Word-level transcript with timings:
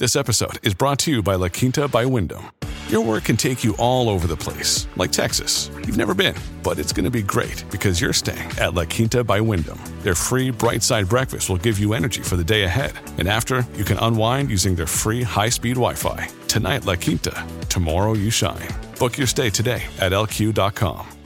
This 0.00 0.14
episode 0.14 0.64
is 0.64 0.74
brought 0.74 1.00
to 1.00 1.10
you 1.10 1.24
by 1.24 1.34
La 1.34 1.48
Quinta 1.48 1.88
by 1.88 2.06
Wyndham. 2.06 2.52
Your 2.88 3.04
work 3.04 3.24
can 3.24 3.36
take 3.36 3.64
you 3.64 3.74
all 3.80 4.08
over 4.08 4.28
the 4.28 4.36
place, 4.36 4.86
like 4.94 5.10
Texas. 5.10 5.72
You've 5.74 5.96
never 5.96 6.14
been, 6.14 6.36
but 6.62 6.78
it's 6.78 6.92
going 6.92 7.04
to 7.04 7.10
be 7.10 7.20
great 7.20 7.64
because 7.72 8.00
you're 8.00 8.12
staying 8.12 8.48
at 8.60 8.74
La 8.74 8.84
Quinta 8.84 9.24
by 9.24 9.40
Wyndham. 9.40 9.76
Their 10.02 10.14
free 10.14 10.50
bright 10.52 10.84
side 10.84 11.08
breakfast 11.08 11.48
will 11.48 11.56
give 11.56 11.80
you 11.80 11.94
energy 11.94 12.22
for 12.22 12.36
the 12.36 12.44
day 12.44 12.62
ahead. 12.62 12.92
And 13.18 13.26
after, 13.28 13.66
you 13.74 13.82
can 13.82 13.98
unwind 13.98 14.50
using 14.50 14.76
their 14.76 14.86
free 14.86 15.24
high 15.24 15.48
speed 15.48 15.74
Wi 15.74 15.94
Fi. 15.94 16.28
Tonight, 16.46 16.86
La 16.86 16.94
Quinta. 16.94 17.44
Tomorrow, 17.68 18.12
you 18.12 18.30
shine. 18.30 18.68
Book 19.00 19.18
your 19.18 19.26
stay 19.26 19.50
today 19.50 19.82
at 19.98 20.12
lq.com. 20.12 21.17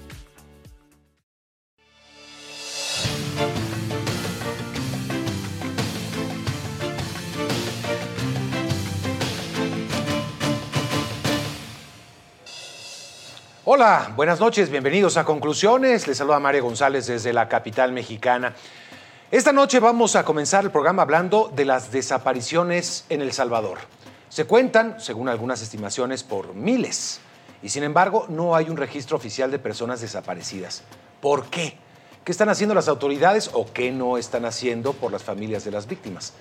Hola, 13.64 14.12
buenas 14.16 14.40
noches, 14.40 14.70
bienvenidos 14.70 15.16
a 15.16 15.24
Conclusiones. 15.24 16.08
Les 16.08 16.18
saluda 16.18 16.40
María 16.40 16.60
González 16.60 17.06
desde 17.06 17.32
la 17.32 17.48
capital 17.48 17.92
mexicana. 17.92 18.56
Esta 19.30 19.52
noche 19.52 19.78
vamos 19.78 20.16
a 20.16 20.24
comenzar 20.24 20.64
el 20.64 20.72
programa 20.72 21.02
hablando 21.02 21.48
de 21.54 21.64
las 21.64 21.92
desapariciones 21.92 23.04
en 23.08 23.22
El 23.22 23.32
Salvador. 23.32 23.78
Se 24.30 24.46
cuentan, 24.46 25.00
según 25.00 25.28
algunas 25.28 25.62
estimaciones, 25.62 26.24
por 26.24 26.54
miles. 26.54 27.20
Y 27.62 27.68
sin 27.68 27.84
embargo, 27.84 28.26
no 28.28 28.56
hay 28.56 28.68
un 28.68 28.76
registro 28.76 29.16
oficial 29.16 29.52
de 29.52 29.60
personas 29.60 30.00
desaparecidas. 30.00 30.82
¿Por 31.20 31.44
qué? 31.44 31.78
¿Qué 32.24 32.32
están 32.32 32.48
haciendo 32.48 32.74
las 32.74 32.88
autoridades 32.88 33.48
o 33.52 33.72
qué 33.72 33.92
no 33.92 34.18
están 34.18 34.44
haciendo 34.44 34.92
por 34.92 35.12
las 35.12 35.22
familias 35.22 35.64
de 35.64 35.70
las 35.70 35.86
víctimas? 35.86 36.32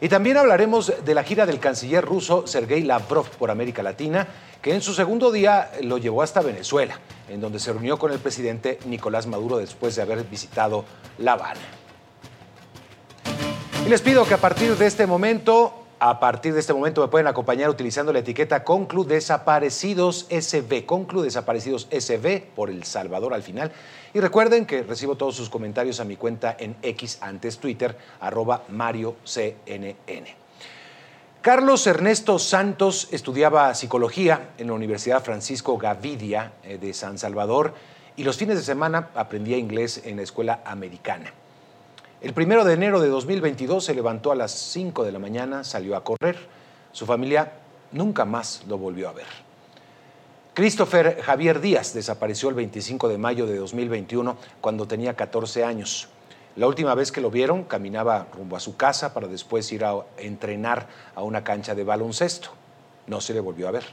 Y 0.00 0.08
también 0.08 0.38
hablaremos 0.38 0.92
de 1.04 1.14
la 1.14 1.22
gira 1.22 1.44
del 1.44 1.60
canciller 1.60 2.04
ruso 2.04 2.46
Sergei 2.46 2.82
Lavrov 2.82 3.28
por 3.30 3.50
América 3.50 3.82
Latina, 3.82 4.26
que 4.62 4.74
en 4.74 4.80
su 4.80 4.94
segundo 4.94 5.30
día 5.30 5.70
lo 5.82 5.98
llevó 5.98 6.22
hasta 6.22 6.40
Venezuela, 6.40 6.98
en 7.28 7.40
donde 7.40 7.58
se 7.58 7.72
reunió 7.72 7.98
con 7.98 8.10
el 8.10 8.18
presidente 8.18 8.78
Nicolás 8.86 9.26
Maduro 9.26 9.58
después 9.58 9.96
de 9.96 10.02
haber 10.02 10.24
visitado 10.24 10.86
La 11.18 11.32
Habana. 11.32 11.60
Y 13.84 13.88
les 13.90 14.00
pido 14.00 14.24
que 14.24 14.34
a 14.34 14.38
partir 14.38 14.76
de 14.76 14.86
este 14.86 15.06
momento 15.06 15.80
a 16.02 16.18
partir 16.18 16.54
de 16.54 16.60
este 16.60 16.72
momento 16.72 17.02
me 17.02 17.08
pueden 17.08 17.26
acompañar 17.26 17.68
utilizando 17.68 18.10
la 18.10 18.20
etiqueta 18.20 18.64
Conclu 18.64 19.04
Desaparecidos 19.04 20.26
SB, 20.30 20.86
Conclu 20.86 21.20
Desaparecidos 21.20 21.88
SB 21.90 22.40
por 22.56 22.70
El 22.70 22.84
Salvador 22.84 23.34
al 23.34 23.42
final. 23.42 23.70
Y 24.12 24.20
recuerden 24.20 24.66
que 24.66 24.82
recibo 24.82 25.16
todos 25.16 25.36
sus 25.36 25.48
comentarios 25.48 26.00
a 26.00 26.04
mi 26.04 26.16
cuenta 26.16 26.56
en 26.58 26.76
X 26.82 27.18
antes 27.20 27.58
Twitter, 27.58 27.96
arroba 28.20 28.64
Mario 28.68 29.16
CNN. 29.24 30.36
Carlos 31.40 31.86
Ernesto 31.86 32.38
Santos 32.38 33.08
estudiaba 33.12 33.74
psicología 33.74 34.50
en 34.58 34.66
la 34.66 34.74
Universidad 34.74 35.24
Francisco 35.24 35.78
Gavidia 35.78 36.52
eh, 36.64 36.76
de 36.76 36.92
San 36.92 37.18
Salvador 37.18 37.72
y 38.16 38.24
los 38.24 38.36
fines 38.36 38.56
de 38.56 38.62
semana 38.62 39.08
aprendía 39.14 39.56
inglés 39.56 40.02
en 40.04 40.16
la 40.16 40.22
escuela 40.22 40.60
americana. 40.66 41.32
El 42.20 42.34
primero 42.34 42.64
de 42.64 42.74
enero 42.74 43.00
de 43.00 43.08
2022 43.08 43.82
se 43.82 43.94
levantó 43.94 44.32
a 44.32 44.34
las 44.34 44.50
5 44.50 45.04
de 45.04 45.12
la 45.12 45.18
mañana, 45.18 45.64
salió 45.64 45.96
a 45.96 46.04
correr. 46.04 46.36
Su 46.92 47.06
familia 47.06 47.52
nunca 47.92 48.26
más 48.26 48.62
lo 48.68 48.76
volvió 48.76 49.08
a 49.08 49.12
ver. 49.12 49.49
Christopher 50.60 51.22
Javier 51.22 51.62
Díaz 51.62 51.94
desapareció 51.94 52.50
el 52.50 52.54
25 52.54 53.08
de 53.08 53.16
mayo 53.16 53.46
de 53.46 53.56
2021 53.56 54.36
cuando 54.60 54.86
tenía 54.86 55.16
14 55.16 55.64
años. 55.64 56.08
La 56.54 56.66
última 56.66 56.94
vez 56.94 57.10
que 57.10 57.22
lo 57.22 57.30
vieron 57.30 57.64
caminaba 57.64 58.26
rumbo 58.34 58.56
a 58.56 58.60
su 58.60 58.76
casa 58.76 59.14
para 59.14 59.26
después 59.26 59.72
ir 59.72 59.86
a 59.86 59.94
entrenar 60.18 60.86
a 61.14 61.22
una 61.22 61.44
cancha 61.44 61.74
de 61.74 61.82
baloncesto. 61.82 62.50
No 63.06 63.22
se 63.22 63.32
le 63.32 63.40
volvió 63.40 63.68
a 63.68 63.70
ver. 63.70 63.84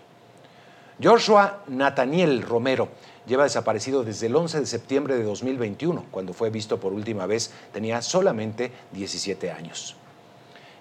Joshua 1.02 1.64
Nathaniel 1.68 2.42
Romero 2.42 2.90
lleva 3.26 3.46
desaparecido 3.46 4.04
desde 4.04 4.28
el 4.28 4.36
11 4.36 4.60
de 4.60 4.66
septiembre 4.66 5.16
de 5.16 5.24
2021, 5.24 6.08
cuando 6.12 6.34
fue 6.34 6.50
visto 6.50 6.82
por 6.82 6.92
última 6.92 7.28
vez, 7.28 7.50
tenía 7.72 8.02
solamente 8.02 8.74
17 8.92 9.52
años. 9.52 9.96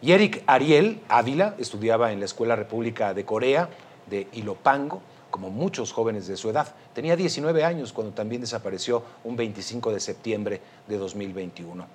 Y 0.03 0.11
Eric 0.11 0.43
Ariel 0.49 1.01
Ávila 1.07 1.55
estudiaba 1.59 2.11
en 2.11 2.19
la 2.19 2.25
Escuela 2.25 2.57
República 2.57 3.15
de 3.15 3.25
Corea 3.25 3.69
de 4.11 4.27
Ilopango, 4.33 5.01
como 5.37 5.51
muchos 5.51 5.93
jóvenes 5.93 6.27
de 6.27 6.35
su 6.39 6.49
edad. 6.49 6.67
Tenía 6.95 7.15
19 7.15 7.63
años 7.63 7.93
cuando 7.93 8.15
también 8.15 8.41
desapareció 8.41 9.03
un 9.23 9.37
25 9.37 9.93
de 9.93 10.01
septiembre 10.01 10.63
de 10.89 10.97
2021. 10.97 11.87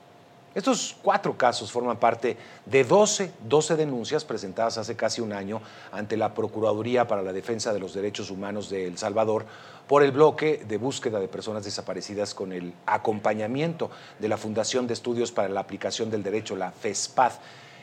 Estos 0.53 0.95
cuatro 1.01 1.35
casos 1.35 1.71
forman 1.71 1.97
parte 1.97 2.37
de 2.67 2.83
12, 2.83 3.31
12 3.49 3.75
denuncias 3.77 4.25
presentadas 4.25 4.77
hace 4.77 4.95
casi 4.95 5.21
un 5.21 5.33
año 5.33 5.59
ante 5.91 6.17
la 6.17 6.35
Procuraduría 6.35 7.07
para 7.07 7.23
la 7.23 7.33
Defensa 7.33 7.73
de 7.73 7.79
los 7.79 7.95
Derechos 7.95 8.29
Humanos 8.29 8.69
de 8.69 8.85
El 8.85 8.99
Salvador 8.99 9.47
por 9.87 10.03
el 10.03 10.11
bloque 10.11 10.63
de 10.67 10.77
búsqueda 10.77 11.19
de 11.19 11.27
personas 11.27 11.65
desaparecidas 11.65 12.35
con 12.35 12.51
el 12.51 12.75
acompañamiento 12.85 13.89
de 14.19 14.29
la 14.29 14.37
Fundación 14.37 14.85
de 14.85 14.93
Estudios 14.93 15.31
para 15.31 15.49
la 15.49 15.61
Aplicación 15.61 16.11
del 16.11 16.21
Derecho, 16.21 16.55
la 16.55 16.71
FESPAD. 16.71 17.31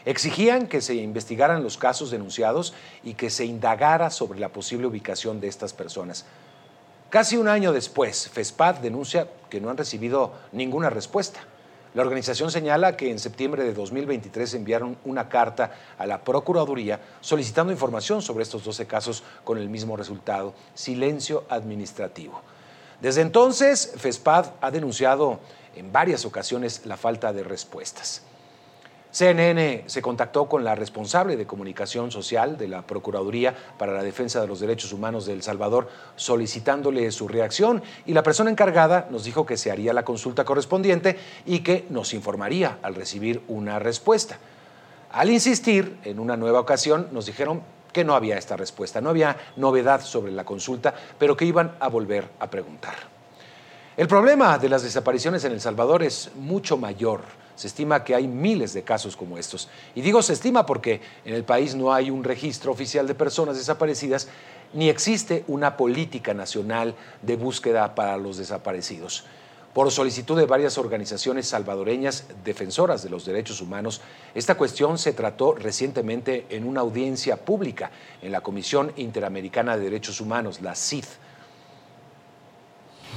Exigían 0.05 0.67
que 0.67 0.81
se 0.81 0.95
investigaran 0.95 1.63
los 1.63 1.77
casos 1.77 2.11
denunciados 2.11 2.75
y 3.03 3.15
que 3.15 3.31
se 3.31 3.45
indagara 3.45 4.11
sobre 4.11 4.41
la 4.41 4.51
posible 4.51 4.87
ubicación 4.87 5.41
de 5.41 5.49
estas 5.49 5.73
personas. 5.73 6.25
Casi 7.11 7.37
un 7.37 7.49
año 7.49 7.73
después, 7.73 8.29
FESPAD 8.29 8.77
denuncia 8.77 9.29
que 9.49 9.61
no 9.61 9.71
han 9.71 9.77
recibido 9.77 10.33
ninguna 10.53 10.91
respuesta. 10.91 11.41
La 11.95 12.03
organización 12.03 12.51
señala 12.51 12.97
que 12.97 13.11
en 13.11 13.19
septiembre 13.19 13.65
de 13.65 13.73
2023 13.73 14.55
enviaron 14.55 14.99
una 15.05 15.29
carta 15.31 15.73
a 15.97 16.07
la 16.07 16.23
Procuraduría 16.23 17.01
solicitando 17.23 17.73
información 17.73 18.21
sobre 18.21 18.43
estos 18.43 18.63
12 18.63 18.87
casos 18.87 19.25
con 19.43 19.57
el 19.57 19.71
mismo 19.71 19.97
resultado, 19.97 20.53
silencio 20.75 21.45
administrativo. 21.49 22.43
Desde 23.01 23.23
entonces, 23.23 23.95
FESPAD 23.97 24.47
ha 24.61 24.71
denunciado 24.71 25.41
en 25.77 25.91
varias 25.91 26.27
ocasiones 26.27 26.85
la 26.85 26.97
falta 26.97 27.33
de 27.33 27.43
respuestas. 27.43 28.23
CNN 29.11 29.85
se 29.87 30.03
contactó 30.03 30.47
con 30.49 30.65
la 30.65 30.75
responsable 30.75 31.37
de 31.37 31.47
comunicación 31.47 32.11
social 32.11 32.59
de 32.59 32.69
la 32.69 32.83
Procuraduría 32.83 33.55
para 33.79 33.95
la 33.95 34.03
Defensa 34.03 34.41
de 34.41 34.47
los 34.47 34.61
Derechos 34.61 34.93
Humanos 34.93 35.25
de 35.25 35.33
El 35.33 35.43
Salvador 35.43 35.89
solicitándole 36.17 37.11
su 37.11 37.27
reacción 37.27 37.83
y 38.05 38.13
la 38.13 38.23
persona 38.23 38.51
encargada 38.51 39.09
nos 39.11 39.25
dijo 39.25 39.47
que 39.47 39.57
se 39.57 39.71
haría 39.71 39.95
la 39.95 40.05
consulta 40.05 40.45
correspondiente 40.45 41.19
y 41.47 41.61
que 41.61 41.87
nos 41.89 42.13
informaría 42.13 42.79
al 42.83 42.95
recibir 42.95 43.43
una 43.49 43.79
respuesta. 43.79 44.39
Al 45.11 45.31
insistir 45.31 45.97
en 46.05 46.19
una 46.19 46.37
nueva 46.37 46.61
ocasión 46.61 47.09
nos 47.11 47.25
dijeron 47.25 47.63
que 47.95 48.05
no 48.05 48.15
había 48.15 48.37
esta 48.37 48.57
respuesta, 48.57 49.01
no 49.01 49.09
había 49.09 49.39
novedad 49.57 50.03
sobre 50.03 50.33
la 50.33 50.45
consulta, 50.45 50.95
pero 51.19 51.35
que 51.35 51.47
iban 51.47 51.77
a 51.81 51.89
volver 51.89 52.29
a 52.41 52.51
preguntar. 52.51 52.95
El 53.97 54.07
problema 54.07 54.59
de 54.59 54.69
las 54.69 54.83
desapariciones 54.83 55.45
en 55.45 55.53
El 55.53 55.61
Salvador 55.63 56.03
es 56.03 56.31
mucho 56.37 56.77
mayor 56.77 57.23
se 57.59 57.67
estima 57.67 58.05
que 58.05 58.15
hay 58.15 58.29
miles 58.29 58.73
de 58.73 58.85
casos 58.85 59.17
como 59.17 59.37
estos. 59.37 59.69
Y 59.97 60.01
digo 60.01 60.23
se 60.23 60.33
estima 60.33 60.65
porque 60.65 61.01
en 61.25 61.35
el 61.35 61.43
país 61.43 61.75
no 61.75 61.93
hay 61.93 62.09
un 62.09 62.23
registro 62.23 62.71
oficial 62.71 63.09
de 63.09 63.17
personas 63.17 63.57
desaparecidas 63.57 64.29
ni 64.75 64.89
existe 64.89 65.45
una 65.49 65.77
política 65.77 66.35
nacional 66.35 66.95
de 67.23 67.35
búsqueda 67.35 67.97
para 67.97 68.17
los 68.17 68.37
desaparecidos. 68.37 69.25
Por 69.75 69.91
solicitud 69.91 70.39
de 70.39 70.47
varias 70.47 70.79
organizaciones 70.79 71.49
salvadoreñas 71.49 72.27
defensoras 72.45 73.03
de 73.03 73.11
los 73.11 73.25
derechos 73.25 73.61
humanos, 73.61 74.03
esta 74.37 74.55
cuestión 74.57 74.97
se 74.97 75.13
trató 75.13 75.55
recientemente 75.55 76.47
en 76.51 76.65
una 76.65 76.83
audiencia 76.83 77.39
pública 77.39 77.91
en 78.23 78.31
la 78.31 78.41
Comisión 78.41 78.93
Interamericana 78.97 79.77
de 79.77 79.83
Derechos 79.83 80.21
Humanos, 80.21 80.61
la 80.63 80.77
CID. 80.77 81.05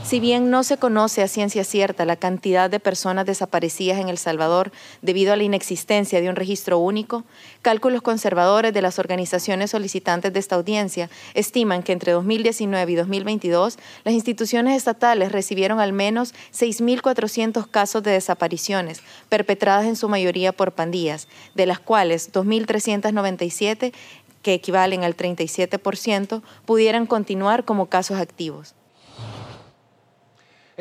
Si 0.04 0.20
bien 0.20 0.50
no 0.50 0.64
se 0.64 0.78
conoce 0.78 1.22
a 1.22 1.28
ciencia 1.28 1.64
cierta 1.64 2.06
la 2.06 2.16
cantidad 2.16 2.70
de 2.70 2.80
personas 2.80 3.26
desaparecidas 3.26 4.00
en 4.00 4.10
El 4.10 4.18
Salvador 4.18 4.72
debido 5.02 5.32
a 5.32 5.36
la 5.36 5.44
inexistencia 5.44 6.20
de 6.20 6.28
un 6.28 6.36
registro 6.36 6.80
único, 6.80 7.24
cálculos 7.62 8.02
conservadores 8.02 8.74
de 8.74 8.82
las 8.82 9.00
organizaciones 9.00 9.72
solicitantes 9.72 10.34
de 10.34 10.40
esta 10.40 10.56
audiencia 10.56 11.10
estiman 11.34 11.84
que 11.84 11.94
entre 11.94 12.14
2019 12.14 12.92
y 12.92 12.96
2022 12.96 13.78
las 14.04 14.14
instituciones 14.14 14.76
estatales 14.76 15.32
recibieron 15.32 15.80
al 15.80 15.94
menos 15.94 16.34
6.400 16.52 17.70
casos 17.70 18.02
de 18.02 18.12
desapariciones, 18.12 19.02
perpetradas 19.30 19.86
en 19.86 19.96
su 19.96 20.10
mayoría 20.10 20.52
por 20.52 20.74
pandillas, 20.74 21.28
de 21.54 21.68
las 21.68 21.80
cuales 21.80 22.34
2.397 22.34 23.94
que 24.42 24.56
equivalen 24.56 25.04
al 25.04 25.16
37%, 25.16 26.42
pudieran 26.66 27.06
continuar 27.06 27.64
como 27.64 27.86
casos 27.86 28.20
activos. 28.20 28.74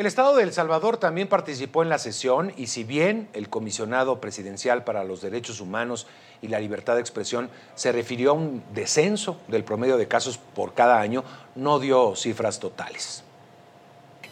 El 0.01 0.07
Estado 0.07 0.35
de 0.35 0.45
El 0.45 0.55
Salvador 0.55 0.97
también 0.97 1.29
participó 1.29 1.83
en 1.83 1.91
la 1.91 1.99
sesión 1.99 2.55
y 2.57 2.69
si 2.69 2.85
bien 2.85 3.29
el 3.35 3.51
comisionado 3.51 4.19
presidencial 4.19 4.83
para 4.83 5.05
los 5.05 5.21
derechos 5.21 5.61
humanos 5.61 6.07
y 6.41 6.49
la 6.49 6.59
libertad 6.59 6.95
de 6.95 7.03
expresión 7.03 7.51
se 7.75 7.93
refirió 7.93 8.31
a 8.31 8.33
un 8.33 8.63
descenso 8.73 9.37
del 9.49 9.63
promedio 9.63 9.99
de 9.99 10.09
casos 10.09 10.39
por 10.39 10.73
cada 10.73 11.03
año, 11.03 11.23
no 11.55 11.79
dio 11.79 12.17
cifras 12.17 12.61
totales. 12.61 13.25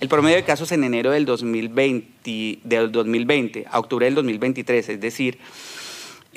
El 0.00 0.08
promedio 0.08 0.36
de 0.36 0.44
casos 0.44 0.72
en 0.72 0.84
enero 0.84 1.10
del 1.10 1.26
2020, 1.26 2.60
del 2.64 2.90
2020 2.90 3.66
a 3.70 3.78
octubre 3.78 4.06
del 4.06 4.14
2023, 4.14 4.88
es 4.88 5.00
decir, 5.02 5.38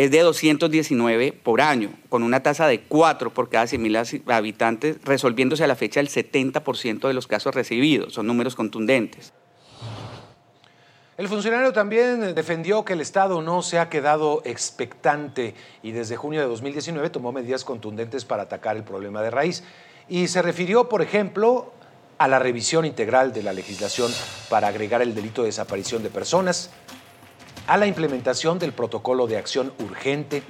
es 0.03 0.09
de 0.09 0.21
219 0.21 1.31
por 1.31 1.62
año, 1.62 1.92
con 2.09 2.24
una 2.24 2.42
tasa 2.42 2.65
de 2.65 2.81
4 2.81 3.31
por 3.36 3.50
cada 3.50 3.65
100.000 3.65 4.24
habitantes, 4.31 4.98
resolviéndose 5.03 5.63
a 5.63 5.68
la 5.68 5.75
fecha 5.75 6.00
el 6.00 6.09
70% 6.09 7.07
de 7.07 7.13
los 7.13 7.27
casos 7.27 7.53
recibidos. 7.53 8.13
Son 8.13 8.25
números 8.25 8.56
contundentes. 8.56 9.31
El 11.18 11.27
funcionario 11.27 11.71
también 11.71 12.33
defendió 12.33 12.83
que 12.83 12.94
el 12.94 13.01
Estado 13.01 13.44
no 13.44 13.62
se 13.62 13.77
ha 13.77 13.89
quedado 13.89 14.42
expectante 14.44 15.53
y 15.83 15.92
desde 15.92 16.18
junio 16.18 16.42
de 16.42 16.48
2019 16.48 17.12
tomó 17.12 17.31
medidas 17.31 17.63
contundentes 17.63 18.25
para 18.25 18.44
atacar 18.44 18.77
el 18.77 18.83
problema 18.83 19.21
de 19.21 19.30
raíz. 19.30 19.63
Y 20.09 20.30
se 20.30 20.42
refirió, 20.42 20.89
por 20.89 21.03
ejemplo, 21.03 21.74
a 22.18 22.27
la 22.27 22.39
revisión 22.39 22.86
integral 22.86 23.33
de 23.33 23.44
la 23.44 23.53
legislación 23.53 24.12
para 24.50 24.69
agregar 24.69 25.03
el 25.03 25.13
delito 25.13 25.44
de 25.44 25.50
desaparición 25.50 26.01
de 26.01 26.09
personas, 26.09 26.71
a 27.68 27.78
la 27.78 27.88
implementación 27.88 28.60
del 28.60 28.74
protocolo 28.74 29.28
de 29.28 29.38
acción 29.38 29.74
urgente 29.80 30.44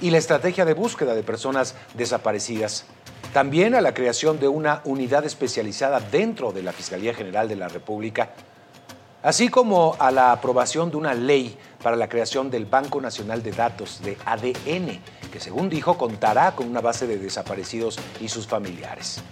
y 0.00 0.10
la 0.10 0.18
estrategia 0.18 0.64
de 0.64 0.74
búsqueda 0.74 1.14
de 1.14 1.22
personas 1.22 1.74
desaparecidas. 1.94 2.86
También 3.32 3.74
a 3.74 3.80
la 3.80 3.94
creación 3.94 4.38
de 4.38 4.48
una 4.48 4.82
unidad 4.84 5.24
especializada 5.24 6.00
dentro 6.00 6.52
de 6.52 6.62
la 6.62 6.72
Fiscalía 6.72 7.14
General 7.14 7.48
de 7.48 7.56
la 7.56 7.68
República, 7.68 8.32
así 9.22 9.48
como 9.48 9.96
a 9.98 10.10
la 10.10 10.32
aprobación 10.32 10.90
de 10.90 10.96
una 10.96 11.14
ley 11.14 11.56
para 11.82 11.96
la 11.96 12.08
creación 12.08 12.50
del 12.50 12.66
Banco 12.66 13.00
Nacional 13.00 13.42
de 13.42 13.52
Datos 13.52 14.02
de 14.02 14.18
ADN, 14.26 15.00
que 15.32 15.40
según 15.40 15.70
dijo 15.70 15.96
contará 15.96 16.54
con 16.54 16.68
una 16.68 16.80
base 16.80 17.06
de 17.06 17.18
desaparecidos 17.18 17.98
y 18.20 18.28
sus 18.28 18.46
familiares. 18.46 19.22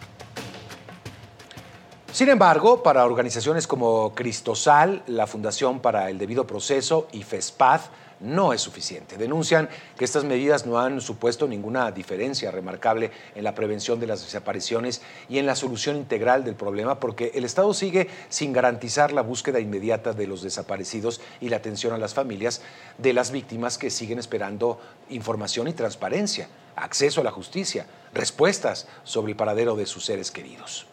Sin 2.13 2.29
embargo, 2.29 2.83
para 2.83 3.05
organizaciones 3.05 3.69
como 3.69 4.13
Cristosal, 4.17 5.05
la 5.07 5.29
Fundación 5.29 5.79
para 5.79 6.11
el 6.11 6.19
Debido 6.19 6.45
Proceso 6.45 7.07
y 7.13 7.23
FESPAD, 7.23 7.83
no 8.19 8.53
es 8.53 8.61
suficiente. 8.61 9.17
Denuncian 9.17 9.69
que 9.97 10.05
estas 10.05 10.25
medidas 10.25 10.67
no 10.67 10.81
han 10.81 11.01
supuesto 11.01 11.47
ninguna 11.47 11.93
diferencia 11.93 12.51
remarcable 12.51 13.13
en 13.37 13.45
la 13.45 13.55
prevención 13.55 14.01
de 14.01 14.09
las 14.09 14.23
desapariciones 14.23 15.03
y 15.29 15.39
en 15.39 15.47
la 15.47 15.55
solución 15.55 15.97
integral 15.97 16.45
del 16.45 16.57
problema 16.57 16.99
porque 16.99 17.31
el 17.35 17.45
Estado 17.45 17.73
sigue 17.73 18.09
sin 18.29 18.53
garantizar 18.53 19.13
la 19.13 19.23
búsqueda 19.23 19.61
inmediata 19.61 20.13
de 20.13 20.27
los 20.27 20.43
desaparecidos 20.43 21.21
y 21.41 21.49
la 21.49 21.59
atención 21.59 21.95
a 21.95 21.99
las 21.99 22.13
familias 22.13 22.61
de 22.99 23.13
las 23.13 23.31
víctimas 23.31 23.79
que 23.79 23.89
siguen 23.89 24.19
esperando 24.19 24.81
información 25.11 25.69
y 25.69 25.75
transparencia, 25.75 26.49
acceso 26.75 27.21
a 27.21 27.25
la 27.25 27.31
justicia, 27.31 27.87
respuestas 28.13 28.89
sobre 29.05 29.31
el 29.31 29.37
paradero 29.37 29.77
de 29.77 29.87
sus 29.87 30.05
seres 30.05 30.33
queridos. 30.33 30.87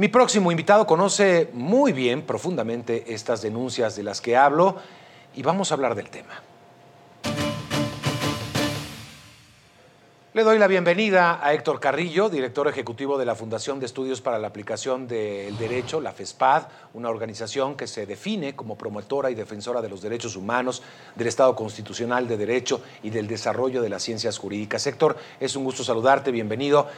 Mi 0.00 0.08
próximo 0.08 0.50
invitado 0.50 0.86
conoce 0.86 1.50
muy 1.52 1.92
bien, 1.92 2.22
profundamente, 2.22 3.12
estas 3.12 3.42
denuncias 3.42 3.96
de 3.96 4.02
las 4.02 4.22
que 4.22 4.34
hablo 4.34 4.76
y 5.36 5.42
vamos 5.42 5.70
a 5.70 5.74
hablar 5.74 5.94
del 5.94 6.08
tema. 6.08 6.42
Le 10.32 10.42
doy 10.42 10.58
la 10.58 10.68
bienvenida 10.68 11.38
a 11.46 11.52
Héctor 11.52 11.80
Carrillo, 11.80 12.30
director 12.30 12.66
ejecutivo 12.66 13.18
de 13.18 13.26
la 13.26 13.34
Fundación 13.34 13.78
de 13.78 13.84
Estudios 13.84 14.22
para 14.22 14.38
la 14.38 14.48
Aplicación 14.48 15.06
del 15.06 15.58
Derecho, 15.58 16.00
la 16.00 16.12
FESPAD, 16.12 16.62
una 16.94 17.10
organización 17.10 17.76
que 17.76 17.86
se 17.86 18.06
define 18.06 18.56
como 18.56 18.78
promotora 18.78 19.30
y 19.30 19.34
defensora 19.34 19.82
de 19.82 19.90
los 19.90 20.00
derechos 20.00 20.34
humanos, 20.34 20.82
del 21.14 21.26
Estado 21.26 21.54
constitucional 21.54 22.26
de 22.26 22.38
Derecho 22.38 22.80
y 23.02 23.10
del 23.10 23.26
desarrollo 23.26 23.82
de 23.82 23.90
las 23.90 24.02
ciencias 24.02 24.38
jurídicas. 24.38 24.86
Héctor, 24.86 25.18
es 25.38 25.56
un 25.56 25.64
gusto 25.64 25.84
saludarte, 25.84 26.30
bienvenido. 26.30 26.88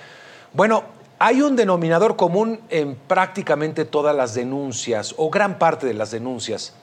Bueno, 0.52 1.01
hay 1.24 1.40
un 1.40 1.54
denominador 1.54 2.16
común 2.16 2.58
en 2.68 2.96
prácticamente 2.96 3.84
todas 3.84 4.12
las 4.14 4.34
denuncias, 4.34 5.14
o 5.16 5.30
gran 5.30 5.56
parte 5.56 5.86
de 5.86 5.94
las 5.94 6.10
denuncias. 6.10 6.74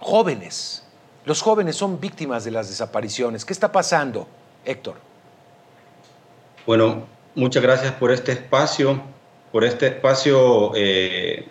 Jóvenes. 0.00 0.84
Los 1.24 1.40
jóvenes 1.40 1.76
son 1.76 2.00
víctimas 2.00 2.42
de 2.42 2.50
las 2.50 2.68
desapariciones. 2.68 3.44
¿Qué 3.44 3.52
está 3.52 3.70
pasando, 3.70 4.26
Héctor? 4.64 4.96
Bueno, 6.66 7.04
muchas 7.36 7.62
gracias 7.62 7.92
por 7.92 8.10
este 8.10 8.32
espacio, 8.32 9.00
por 9.52 9.62
este 9.62 9.86
espacio 9.86 10.72
eh, 10.74 11.46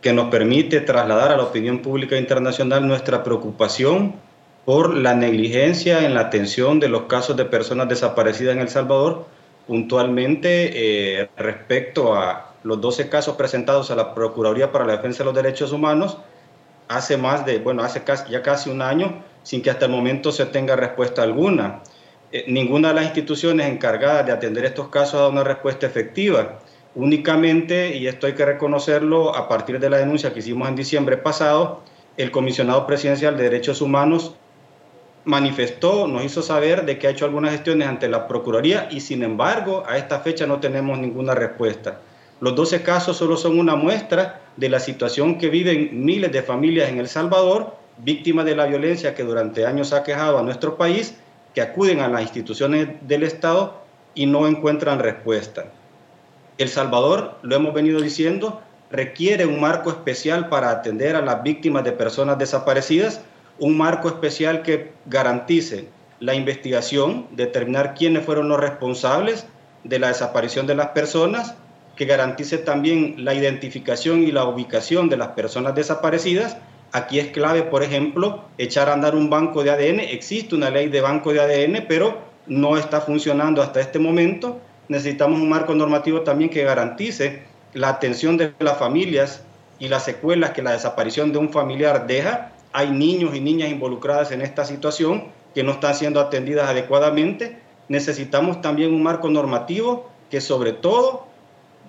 que 0.00 0.12
nos 0.12 0.30
permite 0.30 0.82
trasladar 0.82 1.32
a 1.32 1.36
la 1.38 1.42
opinión 1.42 1.82
pública 1.82 2.16
internacional 2.16 2.86
nuestra 2.86 3.24
preocupación 3.24 4.14
por 4.64 4.96
la 4.96 5.14
negligencia 5.14 6.06
en 6.06 6.14
la 6.14 6.20
atención 6.20 6.78
de 6.78 6.88
los 6.88 7.02
casos 7.06 7.36
de 7.36 7.46
personas 7.46 7.88
desaparecidas 7.88 8.54
en 8.54 8.60
El 8.60 8.68
Salvador 8.68 9.26
puntualmente 9.70 11.20
eh, 11.22 11.30
respecto 11.36 12.12
a 12.12 12.54
los 12.64 12.80
12 12.80 13.08
casos 13.08 13.36
presentados 13.36 13.92
a 13.92 13.94
la 13.94 14.16
Procuraduría 14.16 14.72
para 14.72 14.84
la 14.84 14.96
Defensa 14.96 15.18
de 15.18 15.26
los 15.26 15.34
Derechos 15.36 15.70
Humanos 15.70 16.18
hace 16.88 17.16
más 17.16 17.46
de, 17.46 17.60
bueno, 17.60 17.84
hace 17.84 18.02
ya 18.28 18.42
casi 18.42 18.68
un 18.68 18.82
año 18.82 19.22
sin 19.44 19.62
que 19.62 19.70
hasta 19.70 19.84
el 19.84 19.92
momento 19.92 20.32
se 20.32 20.44
tenga 20.46 20.74
respuesta 20.74 21.22
alguna. 21.22 21.84
Eh, 22.32 22.46
ninguna 22.48 22.88
de 22.88 22.94
las 22.94 23.04
instituciones 23.04 23.68
encargadas 23.68 24.26
de 24.26 24.32
atender 24.32 24.64
estos 24.64 24.88
casos 24.88 25.14
ha 25.14 25.18
dado 25.18 25.30
una 25.30 25.44
respuesta 25.44 25.86
efectiva. 25.86 26.58
Únicamente, 26.96 27.96
y 27.96 28.08
esto 28.08 28.26
hay 28.26 28.32
que 28.32 28.44
reconocerlo, 28.44 29.36
a 29.36 29.48
partir 29.48 29.78
de 29.78 29.88
la 29.88 29.98
denuncia 29.98 30.32
que 30.32 30.40
hicimos 30.40 30.68
en 30.68 30.74
diciembre 30.74 31.16
pasado, 31.16 31.84
el 32.16 32.32
comisionado 32.32 32.88
presidencial 32.88 33.36
de 33.36 33.44
Derechos 33.44 33.80
Humanos 33.80 34.34
manifestó, 35.24 36.06
nos 36.06 36.24
hizo 36.24 36.42
saber 36.42 36.86
de 36.86 36.98
que 36.98 37.06
ha 37.06 37.10
hecho 37.10 37.24
algunas 37.24 37.52
gestiones 37.52 37.88
ante 37.88 38.08
la 38.08 38.26
Procuraduría 38.26 38.88
y 38.90 39.00
sin 39.00 39.22
embargo 39.22 39.84
a 39.86 39.98
esta 39.98 40.20
fecha 40.20 40.46
no 40.46 40.60
tenemos 40.60 40.98
ninguna 40.98 41.34
respuesta. 41.34 42.00
Los 42.40 42.54
12 42.56 42.82
casos 42.82 43.18
solo 43.18 43.36
son 43.36 43.58
una 43.58 43.76
muestra 43.76 44.40
de 44.56 44.70
la 44.70 44.80
situación 44.80 45.36
que 45.36 45.50
viven 45.50 46.04
miles 46.04 46.32
de 46.32 46.42
familias 46.42 46.88
en 46.88 46.98
El 46.98 47.08
Salvador, 47.08 47.76
víctimas 47.98 48.46
de 48.46 48.56
la 48.56 48.64
violencia 48.64 49.14
que 49.14 49.24
durante 49.24 49.66
años 49.66 49.92
ha 49.92 50.02
quejado 50.02 50.38
a 50.38 50.42
nuestro 50.42 50.78
país, 50.78 51.14
que 51.54 51.60
acuden 51.60 52.00
a 52.00 52.08
las 52.08 52.22
instituciones 52.22 52.88
del 53.02 53.24
Estado 53.24 53.82
y 54.14 54.24
no 54.24 54.46
encuentran 54.46 55.00
respuesta. 55.00 55.66
El 56.56 56.68
Salvador, 56.68 57.38
lo 57.42 57.56
hemos 57.56 57.74
venido 57.74 58.00
diciendo, 58.00 58.62
requiere 58.90 59.44
un 59.46 59.60
marco 59.60 59.90
especial 59.90 60.48
para 60.48 60.70
atender 60.70 61.16
a 61.16 61.22
las 61.22 61.42
víctimas 61.42 61.84
de 61.84 61.92
personas 61.92 62.38
desaparecidas 62.38 63.20
un 63.60 63.76
marco 63.76 64.08
especial 64.08 64.62
que 64.62 64.92
garantice 65.06 65.88
la 66.18 66.34
investigación, 66.34 67.26
determinar 67.30 67.94
quiénes 67.94 68.24
fueron 68.24 68.48
los 68.48 68.58
responsables 68.58 69.46
de 69.84 69.98
la 69.98 70.08
desaparición 70.08 70.66
de 70.66 70.74
las 70.74 70.88
personas, 70.88 71.54
que 71.96 72.06
garantice 72.06 72.58
también 72.58 73.16
la 73.24 73.34
identificación 73.34 74.22
y 74.22 74.32
la 74.32 74.44
ubicación 74.44 75.08
de 75.10 75.18
las 75.18 75.28
personas 75.28 75.74
desaparecidas. 75.74 76.56
Aquí 76.92 77.18
es 77.18 77.28
clave, 77.28 77.62
por 77.62 77.82
ejemplo, 77.82 78.44
echar 78.56 78.88
a 78.88 78.94
andar 78.94 79.14
un 79.14 79.28
banco 79.28 79.62
de 79.62 79.70
ADN. 79.70 80.00
Existe 80.00 80.54
una 80.54 80.70
ley 80.70 80.88
de 80.88 81.02
banco 81.02 81.32
de 81.32 81.40
ADN, 81.40 81.84
pero 81.86 82.18
no 82.46 82.78
está 82.78 83.02
funcionando 83.02 83.62
hasta 83.62 83.80
este 83.80 83.98
momento. 83.98 84.60
Necesitamos 84.88 85.38
un 85.38 85.50
marco 85.50 85.74
normativo 85.74 86.22
también 86.22 86.50
que 86.50 86.64
garantice 86.64 87.42
la 87.74 87.90
atención 87.90 88.36
de 88.38 88.54
las 88.58 88.78
familias 88.78 89.44
y 89.78 89.88
las 89.88 90.04
secuelas 90.04 90.50
que 90.50 90.62
la 90.62 90.72
desaparición 90.72 91.32
de 91.32 91.38
un 91.38 91.52
familiar 91.52 92.06
deja 92.06 92.52
hay 92.72 92.90
niños 92.90 93.34
y 93.34 93.40
niñas 93.40 93.70
involucradas 93.70 94.32
en 94.32 94.42
esta 94.42 94.64
situación 94.64 95.24
que 95.54 95.62
no 95.62 95.72
están 95.72 95.94
siendo 95.94 96.20
atendidas 96.20 96.68
adecuadamente. 96.68 97.58
Necesitamos 97.88 98.60
también 98.60 98.94
un 98.94 99.02
marco 99.02 99.28
normativo 99.28 100.08
que 100.30 100.40
sobre 100.40 100.72
todo 100.72 101.26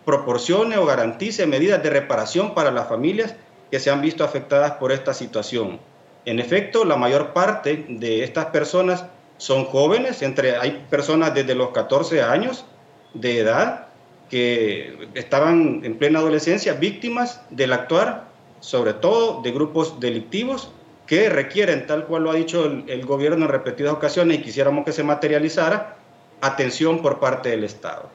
proporcione 0.05 0.77
o 0.77 0.85
garantice 0.85 1.45
medidas 1.45 1.83
de 1.83 1.91
reparación 1.91 2.55
para 2.55 2.71
las 2.71 2.87
familias 2.87 3.35
que 3.69 3.79
se 3.79 3.91
han 3.91 4.01
visto 4.01 4.23
afectadas 4.23 4.73
por 4.73 4.91
esta 4.91 5.13
situación. 5.13 5.79
En 6.25 6.39
efecto, 6.39 6.85
la 6.85 6.97
mayor 6.97 7.33
parte 7.33 7.85
de 7.87 8.23
estas 8.23 8.47
personas 8.47 9.05
son 9.37 9.65
jóvenes, 9.65 10.21
entre, 10.21 10.57
hay 10.57 10.85
personas 10.89 11.33
desde 11.33 11.55
los 11.55 11.69
14 11.69 12.21
años 12.21 12.65
de 13.13 13.39
edad 13.39 13.87
que 14.29 15.09
estaban 15.13 15.81
en 15.83 15.97
plena 15.97 16.19
adolescencia 16.19 16.73
víctimas 16.73 17.41
del 17.49 17.73
actuar, 17.73 18.30
sobre 18.61 18.93
todo 18.93 19.41
de 19.41 19.51
grupos 19.51 19.99
delictivos 19.99 20.71
que 21.05 21.29
requieren, 21.29 21.87
tal 21.87 22.05
cual 22.05 22.23
lo 22.23 22.31
ha 22.31 22.35
dicho 22.35 22.63
el, 22.65 23.05
gobierno 23.05 23.45
en 23.45 23.51
repetidas 23.51 23.91
ocasiones 23.91 24.37
y 24.39 24.41
quisiéramos 24.41 24.85
que 24.85 24.93
se 24.93 25.03
materializara, 25.03 25.97
atención 26.39 27.01
por 27.01 27.19
parte 27.19 27.49
del 27.49 27.65
Estado. 27.65 28.09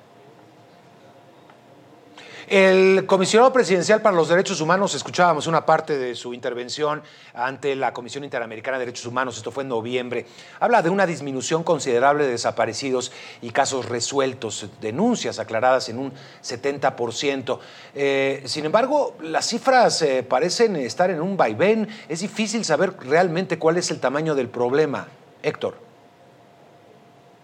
El 2.49 3.07
comisionado 3.07 3.53
presidencial 3.53 4.03
para 4.03 4.15
los 4.15 4.29
derechos 4.29 4.61
humanos, 4.61 4.95
escuchábamos 4.95 5.49
una 5.49 5.67
parte 5.67 5.99
de 5.99 6.15
su 6.15 6.33
intervención 6.33 7.03
ante 7.35 7.75
la 7.75 7.93
Comisión 7.93 8.23
Interamericana 8.23 8.79
de 8.79 8.85
Derechos 8.85 9.07
Humanos, 9.07 9.37
esto 9.37 9.51
fue 9.51 9.65
en 9.65 9.69
noviembre, 9.69 10.27
habla 10.61 10.81
de 10.81 10.89
una 10.89 11.07
disminución 11.07 11.65
considerable 11.65 12.25
de 12.25 12.31
desaparecidos 12.31 13.11
y 13.43 13.51
casos 13.51 13.87
resueltos, 13.87 14.69
denuncias 14.81 15.41
aclaradas 15.41 15.89
en 15.89 15.99
un 15.99 16.13
70%. 16.45 17.59
Eh, 17.97 18.43
sin 18.45 18.65
embargo, 18.65 19.17
las 19.23 19.49
cifras 19.49 20.01
eh, 20.03 20.23
parecen 20.23 20.77
estar 20.77 21.11
en 21.11 21.21
un 21.21 21.37
vaivén, 21.37 21.89
es 22.09 22.21
difícil 22.21 22.65
saber 22.65 22.95
realmente 23.01 23.59
cuál 23.59 23.77
es 23.77 23.91
el 23.91 23.99
tamaño 23.99 24.37
del 24.37 24.49
problema. 24.49 25.09
Héctor. 25.43 25.79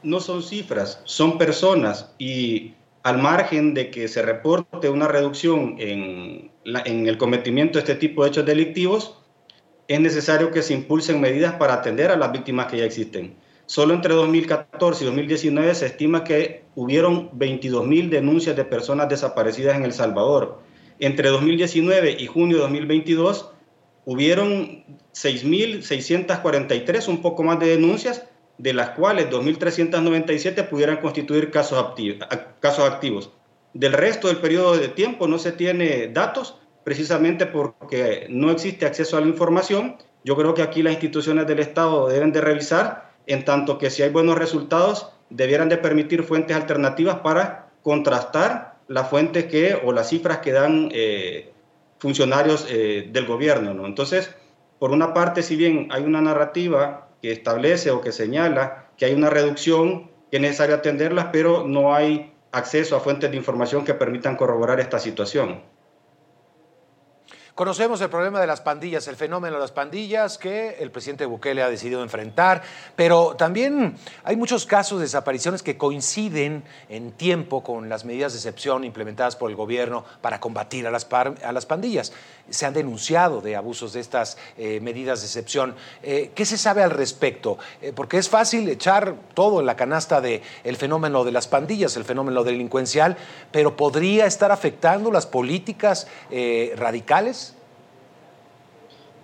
No 0.04 0.21
son 0.21 0.44
cifras, 0.44 1.00
son 1.04 1.38
personas 1.38 2.11
y 2.18 2.75
al 3.02 3.18
margen 3.18 3.75
de 3.75 3.90
que 3.90 4.09
se 4.09 4.23
reporte 4.23 4.88
una 4.88 5.09
reducción 5.09 5.76
en, 5.78 6.50
el 6.64 7.18
cometimiento 7.18 7.75
de 7.75 7.80
este 7.80 7.97
tipo 7.97 8.23
de 8.23 8.30
hechos 8.30 8.47
delictivos, 8.47 9.18
es 9.88 10.00
necesario 10.00 10.52
que 10.52 10.62
se 10.62 10.75
impulsen 10.75 11.21
medidas 11.21 11.54
para 11.54 11.75
atender 11.75 12.11
a 12.11 12.16
las 12.16 12.30
víctimas 12.32 12.66
que 12.66 12.78
ya 12.78 12.85
existen. 12.85 13.35
Solo 13.66 13.94
entre 13.94 14.14
2014 14.14 15.02
y 15.02 15.06
2019 15.06 15.75
se 15.75 15.87
estima 15.87 16.25
que 16.25 16.62
hubieron 16.75 17.30
22.000 17.32 18.09
denuncias 18.09 18.54
de 18.56 18.64
personas 18.64 19.09
desaparecidas 19.09 19.76
en 19.76 19.85
El 19.85 19.92
Salvador. 19.92 20.61
Entre 20.99 21.28
2019 21.28 22.16
y 22.18 22.26
junio 22.26 22.59
de 22.59 22.62
2022 22.62 23.50
hubieron 24.04 24.85
6.643, 25.14 27.09
un 27.09 27.23
poco 27.23 27.42
más 27.42 27.59
de 27.61 27.66
denuncias, 27.66 28.25
de 28.59 28.73
las 28.73 28.90
cuales 28.90 29.30
2.397 29.30 30.68
pudieran 30.68 30.99
constituir 30.99 31.50
casos, 31.50 31.78
activos. 31.78 33.30
Del 33.75 33.92
resto 33.92 34.28
del 34.28 34.37
periodo 34.38 34.76
de 34.76 34.88
tiempo 34.88 35.26
no 35.26 35.38
se 35.38 35.52
tiene 35.52 36.09
datos, 36.09 36.59
precisamente 36.85 37.47
porque 37.47 38.26
no 38.28 38.50
existe 38.50 38.87
acceso 38.87 39.16
a 39.16 39.21
la 39.21 39.26
información. 39.26 39.97
Yo 40.25 40.37
creo 40.37 40.54
que 40.54 40.62
aquí 40.62 40.82
las 40.82 40.92
instituciones 40.92 41.47
del 41.47 41.61
Estado 41.61 42.09
deben 42.09 42.32
de 42.32 42.40
revisar, 42.40 43.12
en 43.26 43.44
tanto 43.44 43.78
que 43.78 43.90
si 43.90 44.02
hay 44.02 44.11
buenos 44.11 44.38
resultados, 44.38 45.09
debieran 45.30 45.68
de 45.68 45.78
permitir 45.78 46.23
fuentes 46.23 46.56
alternativas 46.56 47.21
para 47.21 47.71
contrastar 47.82 48.76
las 48.88 49.09
fuentes 49.09 49.47
que 49.47 49.80
o 49.82 49.92
las 49.92 50.11
cifras 50.11 50.38
que 50.38 50.52
dan 50.52 50.90
eh, 50.92 51.52
funcionarios 51.99 52.66
eh, 52.68 53.09
del 53.11 53.26
gobierno. 53.26 53.73
¿no? 53.75 53.87
Entonces, 53.87 54.35
por 54.78 54.90
una 54.90 55.14
parte, 55.14 55.42
si 55.42 55.56
bien 55.56 55.88
hay 55.90 56.02
una 56.02 56.21
narrativa 56.21 57.09
que 57.23 57.33
establece 57.33 57.93
o 57.93 58.00
que 58.00 58.12
señala 58.12 58.91
que 58.99 59.07
hay 59.07 59.14
una 59.14 59.31
reducción, 59.31 60.11
que 60.31 60.37
es 60.38 60.43
necesario 60.43 60.75
atenderlas, 60.75 61.29
pero 61.33 61.67
no 61.67 61.95
hay 61.95 62.35
acceso 62.50 62.97
a 62.97 63.00
fuentes 63.00 63.31
de 63.31 63.37
información 63.37 63.85
que 63.85 63.95
permitan 63.95 64.37
corroborar 64.37 64.81
esta 64.81 64.99
situación. 64.99 65.62
Conocemos 67.62 68.00
el 68.00 68.11
problema 68.11 68.40
de 68.40 68.49
las 68.49 68.61
pandillas, 68.61 69.07
el 69.07 69.14
fenómeno 69.14 69.54
de 69.54 69.61
las 69.61 69.71
pandillas 69.71 70.37
que 70.37 70.78
el 70.81 70.90
presidente 70.90 71.26
Bukele 71.26 71.62
ha 71.62 71.71
decidido 71.71 72.02
enfrentar, 72.02 72.61
pero 72.97 73.37
también 73.37 73.95
hay 74.25 74.35
muchos 74.35 74.66
casos 74.66 74.99
de 74.99 75.04
desapariciones 75.04 75.62
que 75.62 75.76
coinciden 75.78 76.64
en 76.88 77.12
tiempo 77.12 77.62
con 77.62 77.88
las 77.88 78.04
medidas 78.04 78.33
de 78.33 78.38
excepción 78.38 78.83
implementadas 78.83 79.37
por 79.37 79.49
el 79.49 79.54
gobierno 79.54 80.04
para 80.21 80.40
combatir 80.40 80.88
a 80.88 80.90
las, 80.90 81.04
pandillas. 81.04 82.12
Se 82.50 82.66
han 82.66 82.75
denunciado 82.75 83.40
de 83.40 83.54
abusos 83.54 83.92
de 83.92 84.00
estas 84.00 84.38
eh, 84.59 84.81
medidas 84.81 85.21
de 85.21 85.26
excepción. 85.26 85.76
Eh, 86.02 86.33
¿Qué 86.35 86.45
se 86.45 86.59
sabe 86.59 86.83
al 86.83 86.90
respecto? 86.90 87.59
Eh, 87.81 87.92
porque 87.95 88.19
es 88.19 88.28
fácil 88.28 88.69
echar 88.69 89.14
todo 89.35 89.61
en 89.61 89.66
la 89.66 89.76
canasta 89.76 90.21
del 90.21 90.42
el 90.64 90.76
fenómeno 90.76 91.23
de 91.23 91.31
las 91.31 91.47
pandillas, 91.47 91.97
el 91.97 92.04
fenómeno 92.04 92.42
delincuencial, 92.42 93.16
pero 93.52 93.76
podría 93.76 94.26
estar 94.26 94.50
afectando 94.50 95.12
las 95.12 95.26
políticas 95.26 96.09
radicales 96.75 97.51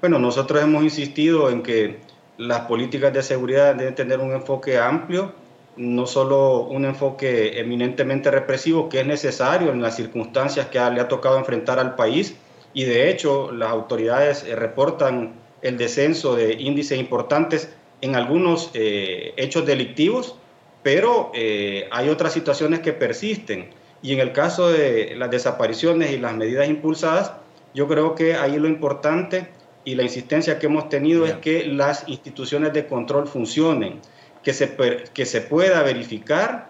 bueno, 0.00 0.18
nosotros 0.18 0.62
hemos 0.62 0.84
insistido 0.84 1.50
en 1.50 1.62
que 1.62 1.98
las 2.36 2.60
políticas 2.62 3.12
de 3.12 3.22
seguridad 3.22 3.74
deben 3.74 3.94
tener 3.94 4.20
un 4.20 4.32
enfoque 4.32 4.78
amplio, 4.78 5.32
no 5.76 6.06
solo 6.06 6.62
un 6.62 6.84
enfoque 6.84 7.58
eminentemente 7.58 8.30
represivo, 8.30 8.88
que 8.88 9.00
es 9.00 9.06
necesario 9.06 9.72
en 9.72 9.82
las 9.82 9.96
circunstancias 9.96 10.66
que 10.66 10.78
le 10.78 11.00
ha 11.00 11.08
tocado 11.08 11.38
enfrentar 11.38 11.78
al 11.78 11.96
país. 11.96 12.36
Y 12.74 12.84
de 12.84 13.10
hecho, 13.10 13.50
las 13.52 13.70
autoridades 13.70 14.44
eh, 14.44 14.54
reportan 14.54 15.34
el 15.62 15.76
descenso 15.76 16.36
de 16.36 16.52
índices 16.54 16.98
importantes 16.98 17.74
en 18.00 18.14
algunos 18.14 18.70
eh, 18.74 19.34
hechos 19.36 19.66
delictivos, 19.66 20.36
pero 20.84 21.32
eh, 21.34 21.88
hay 21.90 22.08
otras 22.08 22.32
situaciones 22.32 22.80
que 22.80 22.92
persisten. 22.92 23.70
Y 24.00 24.12
en 24.12 24.20
el 24.20 24.32
caso 24.32 24.70
de 24.70 25.14
las 25.16 25.30
desapariciones 25.30 26.12
y 26.12 26.18
las 26.18 26.34
medidas 26.34 26.68
impulsadas, 26.68 27.32
yo 27.74 27.88
creo 27.88 28.14
que 28.14 28.36
ahí 28.36 28.56
lo 28.58 28.68
importante 28.68 29.48
y 29.88 29.94
la 29.94 30.02
insistencia 30.02 30.58
que 30.58 30.66
hemos 30.66 30.90
tenido 30.90 31.24
es 31.24 31.36
que 31.36 31.64
las 31.64 32.06
instituciones 32.08 32.74
de 32.74 32.86
control 32.86 33.26
funcionen, 33.26 34.00
que 34.42 34.52
se, 34.52 34.76
que 35.14 35.24
se 35.24 35.40
pueda 35.40 35.82
verificar 35.82 36.68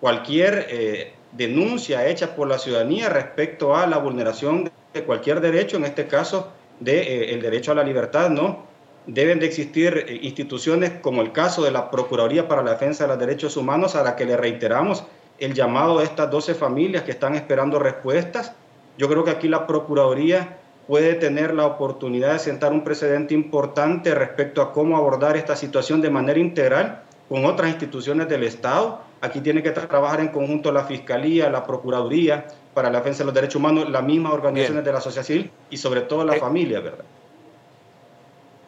cualquier 0.00 0.66
eh, 0.70 1.12
denuncia 1.32 2.08
hecha 2.08 2.34
por 2.34 2.48
la 2.48 2.58
ciudadanía 2.58 3.10
respecto 3.10 3.76
a 3.76 3.86
la 3.86 3.98
vulneración 3.98 4.70
de 4.94 5.04
cualquier 5.04 5.42
derecho, 5.42 5.76
en 5.76 5.84
este 5.84 6.06
caso 6.06 6.50
de, 6.80 7.00
eh, 7.00 7.34
el 7.34 7.42
derecho 7.42 7.72
a 7.72 7.74
la 7.74 7.84
libertad, 7.84 8.30
¿no? 8.30 8.64
Deben 9.06 9.40
de 9.40 9.44
existir 9.44 10.06
eh, 10.08 10.18
instituciones 10.22 10.92
como 11.02 11.20
el 11.20 11.32
caso 11.32 11.62
de 11.62 11.70
la 11.70 11.90
Procuraduría 11.90 12.48
para 12.48 12.62
la 12.62 12.70
Defensa 12.70 13.04
de 13.04 13.08
los 13.08 13.18
Derechos 13.18 13.58
Humanos, 13.58 13.94
a 13.94 14.02
la 14.02 14.16
que 14.16 14.24
le 14.24 14.38
reiteramos 14.38 15.04
el 15.38 15.52
llamado 15.52 15.98
de 15.98 16.04
estas 16.04 16.30
12 16.30 16.54
familias 16.54 17.02
que 17.02 17.10
están 17.10 17.34
esperando 17.34 17.78
respuestas. 17.78 18.54
Yo 18.96 19.06
creo 19.06 19.22
que 19.22 19.32
aquí 19.32 19.48
la 19.48 19.66
Procuraduría 19.66 20.57
puede 20.88 21.14
tener 21.14 21.54
la 21.54 21.66
oportunidad 21.66 22.32
de 22.32 22.38
sentar 22.38 22.72
un 22.72 22.82
precedente 22.82 23.34
importante 23.34 24.14
respecto 24.14 24.62
a 24.62 24.72
cómo 24.72 24.96
abordar 24.96 25.36
esta 25.36 25.54
situación 25.54 26.00
de 26.00 26.08
manera 26.08 26.40
integral 26.40 27.02
con 27.28 27.44
otras 27.44 27.68
instituciones 27.68 28.26
del 28.26 28.42
Estado. 28.42 29.02
Aquí 29.20 29.40
tiene 29.40 29.62
que 29.62 29.70
trabajar 29.70 30.20
en 30.20 30.28
conjunto 30.28 30.72
la 30.72 30.84
Fiscalía, 30.84 31.50
la 31.50 31.64
Procuraduría 31.64 32.46
para 32.72 32.90
la 32.90 32.98
Defensa 32.98 33.18
de 33.18 33.26
los 33.26 33.34
Derechos 33.34 33.56
Humanos, 33.56 33.90
las 33.90 34.02
mismas 34.02 34.32
organizaciones 34.32 34.82
de 34.82 34.92
la 34.92 35.00
sociedad 35.02 35.26
civil 35.26 35.50
y 35.68 35.76
sobre 35.76 36.00
todo 36.00 36.24
la 36.24 36.36
eh, 36.36 36.40
familia, 36.40 36.80
¿verdad? 36.80 37.04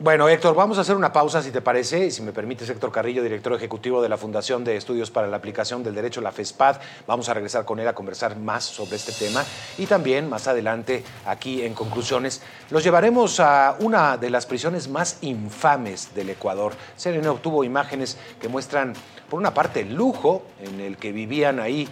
Bueno, 0.03 0.31
Héctor, 0.31 0.55
vamos 0.55 0.79
a 0.79 0.81
hacer 0.81 0.97
una 0.97 1.13
pausa, 1.13 1.43
si 1.43 1.51
te 1.51 1.61
parece, 1.61 2.07
y 2.07 2.11
si 2.11 2.23
me 2.23 2.33
permites, 2.33 2.71
Héctor 2.71 2.91
Carrillo, 2.91 3.23
director 3.23 3.53
ejecutivo 3.53 4.01
de 4.01 4.09
la 4.09 4.17
Fundación 4.17 4.65
de 4.65 4.75
Estudios 4.77 5.11
para 5.11 5.27
la 5.27 5.37
Aplicación 5.37 5.83
del 5.83 5.95
Derecho, 5.95 6.23
la 6.23 6.33
FESPAD. 6.33 6.81
Vamos 7.07 7.29
a 7.29 7.35
regresar 7.35 7.67
con 7.67 7.81
él 7.81 7.87
a 7.87 7.93
conversar 7.93 8.35
más 8.39 8.65
sobre 8.65 8.97
este 8.97 9.13
tema 9.13 9.45
y 9.77 9.85
también 9.85 10.27
más 10.27 10.49
adelante, 10.49 11.05
aquí 11.27 11.61
en 11.61 11.75
conclusiones, 11.75 12.41
los 12.71 12.83
llevaremos 12.83 13.41
a 13.41 13.77
una 13.81 14.17
de 14.17 14.31
las 14.31 14.47
prisiones 14.47 14.89
más 14.89 15.19
infames 15.21 16.15
del 16.15 16.31
Ecuador. 16.31 16.73
CNN 16.97 17.29
obtuvo 17.29 17.63
imágenes 17.63 18.17
que 18.41 18.49
muestran, 18.49 18.95
por 19.29 19.39
una 19.39 19.53
parte, 19.53 19.81
el 19.81 19.95
lujo 19.95 20.45
en 20.63 20.81
el 20.81 20.97
que 20.97 21.13
vivían 21.13 21.61
ahí 21.61 21.87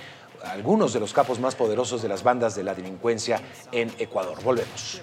algunos 0.45 0.95
de 0.95 1.01
los 1.01 1.13
capos 1.13 1.41
más 1.41 1.55
poderosos 1.55 2.01
de 2.01 2.09
las 2.09 2.23
bandas 2.23 2.55
de 2.55 2.63
la 2.63 2.75
delincuencia 2.75 3.39
en 3.71 3.93
Ecuador. 3.99 4.43
Volvemos. 4.43 5.03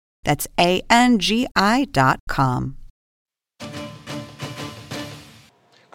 That's 0.23 0.47
A 0.59 0.81
N 0.89 1.19
G 1.19 1.47
I 1.55 1.87
dot 1.91 2.19
com. 2.27 2.80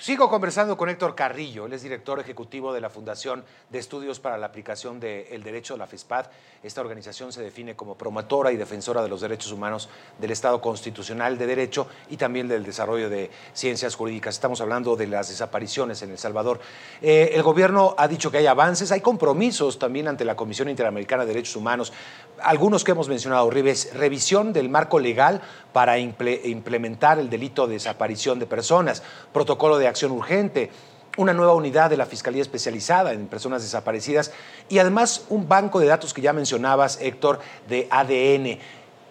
Sigo 0.07 0.31
conversando 0.31 0.77
con 0.77 0.89
Héctor 0.89 1.17
Carrillo, 1.17 1.67
él 1.67 1.73
es 1.73 1.83
director 1.83 2.21
ejecutivo 2.21 2.73
de 2.73 2.81
la 2.81 2.91
Fundación 2.91 3.45
de 3.71 3.81
Estudios 3.81 4.21
para 4.21 4.39
la 4.39 4.47
Aplicación 4.47 5.01
del 5.01 5.43
Derecho 5.43 5.75
de 5.75 5.79
la 5.81 5.89
FISPAD. 5.89 6.27
Esta 6.63 6.81
organización 6.81 7.33
se 7.33 7.43
define 7.43 7.75
como 7.75 7.99
promotora 7.99 8.53
y 8.53 8.57
defensora 8.57 9.03
de 9.03 9.09
los 9.09 9.21
derechos 9.21 9.51
humanos 9.51 9.89
del 10.21 10.31
Estado 10.31 10.61
constitucional 10.61 11.37
de 11.39 11.47
Derecho 11.49 11.89
y 12.09 12.19
también 12.19 12.47
del 12.47 12.65
desarrollo 12.65 13.11
de 13.11 13.33
ciencias 13.53 13.97
jurídicas. 13.97 14.37
Estamos 14.37 14.61
hablando 14.61 14.95
de 14.95 15.09
las 15.09 15.29
desapariciones 15.29 16.01
en 16.03 16.13
El 16.13 16.19
Salvador. 16.19 16.61
Eh, 17.03 17.33
el 17.35 17.43
gobierno 17.43 17.97
ha 17.99 18.07
dicho 18.07 18.31
que 18.31 18.39
hay 18.39 18.47
avances, 18.47 18.93
hay 18.93 19.01
compromisos 19.01 19.77
también 19.77 20.07
ante 20.07 20.25
la 20.25 20.37
Comisión 20.37 20.69
Interamericana 20.69 21.25
de 21.25 21.33
Derechos 21.33 21.57
Humanos, 21.57 21.93
algunos 22.41 22.85
que 22.85 22.93
hemos 22.93 23.09
mencionado, 23.09 23.51
revisión 23.51 24.53
del 24.53 24.69
marco 24.69 25.01
legal 25.01 25.41
para 25.73 25.99
implementar 25.99 27.19
el 27.19 27.29
delito 27.29 27.67
de 27.67 27.75
desaparición 27.75 28.39
de 28.39 28.47
personas, 28.47 29.03
protocolo 29.33 29.79
de 29.79 29.89
acción 29.89 29.96
urgente, 30.05 30.71
una 31.17 31.33
nueva 31.33 31.55
unidad 31.55 31.91
de 31.91 31.97
la 31.97 32.07
Fiscalía 32.07 32.43
especializada 32.43 33.13
en 33.13 33.27
personas 33.27 33.63
desaparecidas 33.63 34.33
y 34.69 34.79
además 34.79 35.25
un 35.29 35.49
banco 35.49 35.81
de 35.81 35.87
datos 35.87 36.13
que 36.13 36.21
ya 36.21 36.33
mencionabas, 36.33 36.99
Héctor, 37.01 37.41
de 37.69 37.89
ADN. 37.91 38.59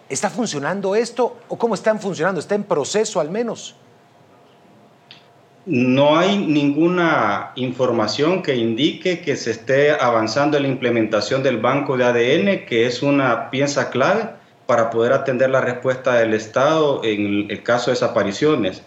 ¿Está 0.08 0.30
funcionando 0.30 0.94
esto 0.94 1.36
o 1.48 1.58
cómo 1.58 1.74
están 1.74 2.00
funcionando? 2.00 2.38
¿Está 2.38 2.54
en 2.54 2.62
proceso 2.62 3.18
al 3.18 3.30
menos? 3.30 3.74
No 5.66 6.16
hay 6.16 6.38
ninguna 6.38 7.50
información 7.56 8.40
que 8.40 8.54
indique 8.54 9.20
que 9.20 9.34
se 9.34 9.50
esté 9.50 9.90
avanzando 9.90 10.56
en 10.56 10.62
la 10.62 10.68
implementación 10.68 11.42
del 11.42 11.58
banco 11.58 11.96
de 11.96 12.04
ADN, 12.04 12.66
que 12.66 12.86
es 12.86 13.02
una 13.02 13.50
pieza 13.50 13.90
clave 13.90 14.30
para 14.66 14.90
poder 14.90 15.12
atender 15.12 15.50
la 15.50 15.60
respuesta 15.60 16.14
del 16.14 16.34
Estado 16.34 17.02
en 17.02 17.50
el 17.50 17.62
caso 17.64 17.86
de 17.86 17.94
desapariciones. 17.94 18.84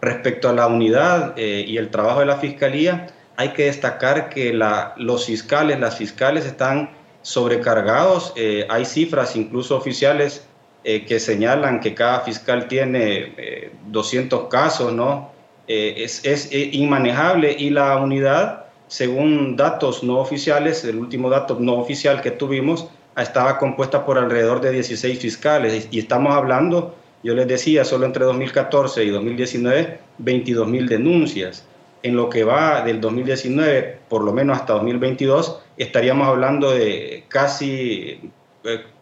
Respecto 0.00 0.48
a 0.48 0.52
la 0.52 0.66
unidad 0.66 1.34
eh, 1.36 1.64
y 1.66 1.78
el 1.78 1.90
trabajo 1.90 2.20
de 2.20 2.26
la 2.26 2.36
Fiscalía, 2.36 3.08
hay 3.36 3.50
que 3.50 3.64
destacar 3.64 4.28
que 4.28 4.52
los 4.52 5.26
fiscales, 5.26 5.80
las 5.80 5.96
fiscales 5.96 6.46
están 6.46 6.90
sobrecargados. 7.22 8.32
Eh, 8.36 8.66
hay 8.68 8.84
cifras 8.84 9.36
incluso 9.36 9.76
oficiales 9.76 10.46
eh, 10.84 11.04
que 11.04 11.18
señalan 11.18 11.80
que 11.80 11.94
cada 11.94 12.20
fiscal 12.20 12.68
tiene 12.68 13.72
200 13.86 14.48
casos, 14.48 14.92
¿no? 14.92 15.34
es, 15.66 16.24
es 16.24 16.48
inmanejable 16.52 17.56
y 17.58 17.70
la 17.70 17.96
unidad, 17.96 18.66
según 18.86 19.56
datos 19.56 20.04
no 20.04 20.18
oficiales, 20.18 20.84
el 20.84 20.96
último 20.96 21.28
dato 21.28 21.56
no 21.58 21.74
oficial 21.74 22.20
que 22.22 22.30
tuvimos, 22.30 22.88
estaba 23.22 23.58
compuesta 23.58 24.04
por 24.04 24.18
alrededor 24.18 24.60
de 24.60 24.70
16 24.72 25.18
fiscales 25.18 25.88
y 25.90 25.98
estamos 25.98 26.34
hablando, 26.34 26.94
yo 27.22 27.34
les 27.34 27.48
decía, 27.48 27.84
solo 27.84 28.06
entre 28.06 28.24
2014 28.24 29.04
y 29.04 29.10
2019, 29.10 29.98
22 30.18 30.68
mil 30.68 30.88
denuncias. 30.88 31.64
En 32.02 32.14
lo 32.14 32.28
que 32.28 32.44
va 32.44 32.82
del 32.82 33.00
2019, 33.00 33.98
por 34.08 34.22
lo 34.22 34.32
menos 34.32 34.58
hasta 34.58 34.74
2022, 34.74 35.60
estaríamos 35.76 36.28
hablando 36.28 36.70
de 36.70 37.24
casi 37.28 38.30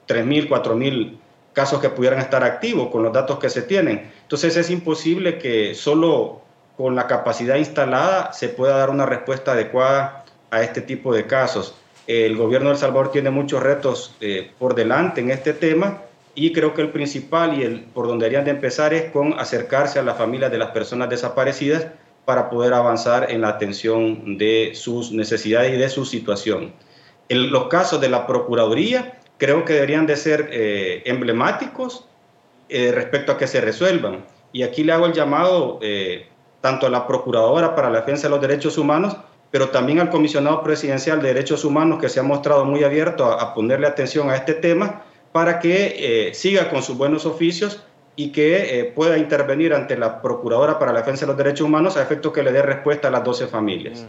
3 0.07 0.25
mil, 0.25 0.49
4 0.49 0.75
mil 0.75 1.19
casos 1.53 1.81
que 1.81 1.91
pudieran 1.91 2.19
estar 2.19 2.43
activos 2.45 2.89
con 2.91 3.03
los 3.03 3.13
datos 3.13 3.39
que 3.39 3.51
se 3.51 3.63
tienen. 3.63 4.11
Entonces 4.23 4.57
es 4.57 4.71
imposible 4.71 5.39
que 5.39 5.75
solo 5.75 6.41
con 6.77 6.97
la 6.97 7.07
capacidad 7.07 7.57
instalada 7.57 8.33
se 8.33 8.49
pueda 8.49 8.79
dar 8.79 8.91
una 8.91 9.07
respuesta 9.07 9.53
adecuada 9.53 10.25
a 10.51 10.63
este 10.63 10.81
tipo 10.81 11.15
de 11.15 11.27
casos. 11.27 11.75
El 12.07 12.37
gobierno 12.37 12.69
de 12.69 12.75
El 12.75 12.81
Salvador 12.81 13.13
tiene 13.13 13.31
muchos 13.31 13.63
retos 13.63 14.15
eh, 14.21 14.51
por 14.59 14.75
delante 14.75 15.21
en 15.21 15.31
este 15.31 15.53
tema 15.53 16.03
y 16.35 16.53
creo 16.53 16.75
que 16.75 16.83
el 16.83 16.91
principal 16.91 17.59
y 17.59 17.63
el 17.63 17.81
por 17.81 18.07
donde 18.07 18.25
deberían 18.25 18.45
de 18.45 18.51
empezar 18.51 18.93
es 18.95 19.11
con 19.11 19.39
acercarse 19.39 19.99
a 19.99 20.03
las 20.03 20.19
familias 20.19 20.51
de 20.51 20.59
las 20.59 20.71
personas 20.71 21.09
desaparecidas 21.09 21.87
para 22.25 22.51
poder 22.51 22.73
avanzar 22.73 23.31
en 23.31 23.43
la 23.43 23.49
atención 23.49 24.39
de 24.39 24.73
sus 24.75 25.13
necesidades 25.13 25.75
y 25.75 25.77
de 25.77 25.89
su 25.89 26.05
situación. 26.05 26.73
En 27.29 27.51
los 27.51 27.69
casos 27.69 28.01
de 28.01 28.09
la 28.09 28.27
Procuraduría 28.27 29.21
creo 29.39 29.65
que 29.65 29.75
deberían 29.75 30.07
de 30.07 30.17
ser 30.17 30.49
eh, 30.51 31.03
emblemáticos 31.07 32.07
eh, 32.69 32.93
respecto 32.93 33.33
a 33.33 33.39
que 33.39 33.47
se 33.47 33.61
resuelvan. 33.61 34.25
Y 34.53 34.63
aquí 34.63 34.85
le 34.85 34.93
hago 34.93 35.07
el 35.07 35.13
llamado 35.13 35.81
tanto 36.61 36.87
a 36.87 36.91
la 36.91 37.07
Procuradora 37.07 37.75
para 37.75 37.91
la 37.91 38.01
Defensa 38.01 38.29
de 38.29 38.31
los 38.31 38.41
Derechos 38.41 38.79
Humanos 38.79 39.17
pero 39.55 39.69
también 39.69 40.01
al 40.01 40.11
comisionado 40.11 40.65
presidencial 40.65 41.23
de 41.23 41.29
Derechos 41.29 41.65
Humanos 41.65 42.01
que 42.01 42.09
se 42.09 42.19
ha 42.19 42.25
mostrado 42.25 42.65
muy 42.65 42.83
abierto 42.83 43.31
a, 43.31 43.55
ponerle 43.55 43.87
atención 43.87 44.29
a 44.29 44.35
este 44.35 44.53
tema 44.53 45.05
para 45.35 45.59
que 45.59 46.29
eh, 46.29 46.33
siga 46.33 46.71
con 46.71 46.81
sus 46.85 46.97
buenos 46.97 47.27
oficios 47.27 47.83
y 48.15 48.31
que 48.31 48.79
eh, 48.79 48.85
pueda 48.85 49.19
intervenir 49.19 49.75
ante 49.75 49.99
la 49.99 50.23
Procuradora 50.23 50.79
para 50.79 50.93
la 50.93 51.01
Defensa 51.01 51.23
de 51.23 51.27
los 51.27 51.37
Derechos 51.37 51.67
Humanos 51.67 51.97
a 51.97 52.03
efecto 52.03 52.33
que 52.33 52.45
le 52.45 52.53
dé 52.53 52.63
respuesta 52.63 53.09
a 53.09 53.11
las 53.11 53.25
12 53.25 53.49
familias. 53.49 54.03
Mm. 54.03 54.07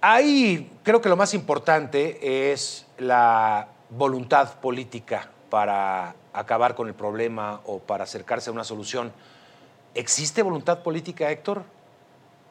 Ahí 0.00 0.72
creo 0.82 1.00
que 1.00 1.08
lo 1.08 1.16
más 1.16 1.34
importante 1.34 2.50
es 2.50 2.84
la 2.98 3.68
voluntad 3.90 4.58
política 4.58 5.30
para 5.50 6.16
acabar 6.32 6.74
con 6.74 6.88
el 6.88 6.94
problema 6.94 7.60
o 7.64 7.78
para 7.78 8.02
acercarse 8.02 8.50
a 8.50 8.52
una 8.52 8.64
solución. 8.64 9.12
¿Existe 9.94 10.42
voluntad 10.42 10.82
política, 10.82 11.30
Héctor? 11.30 11.62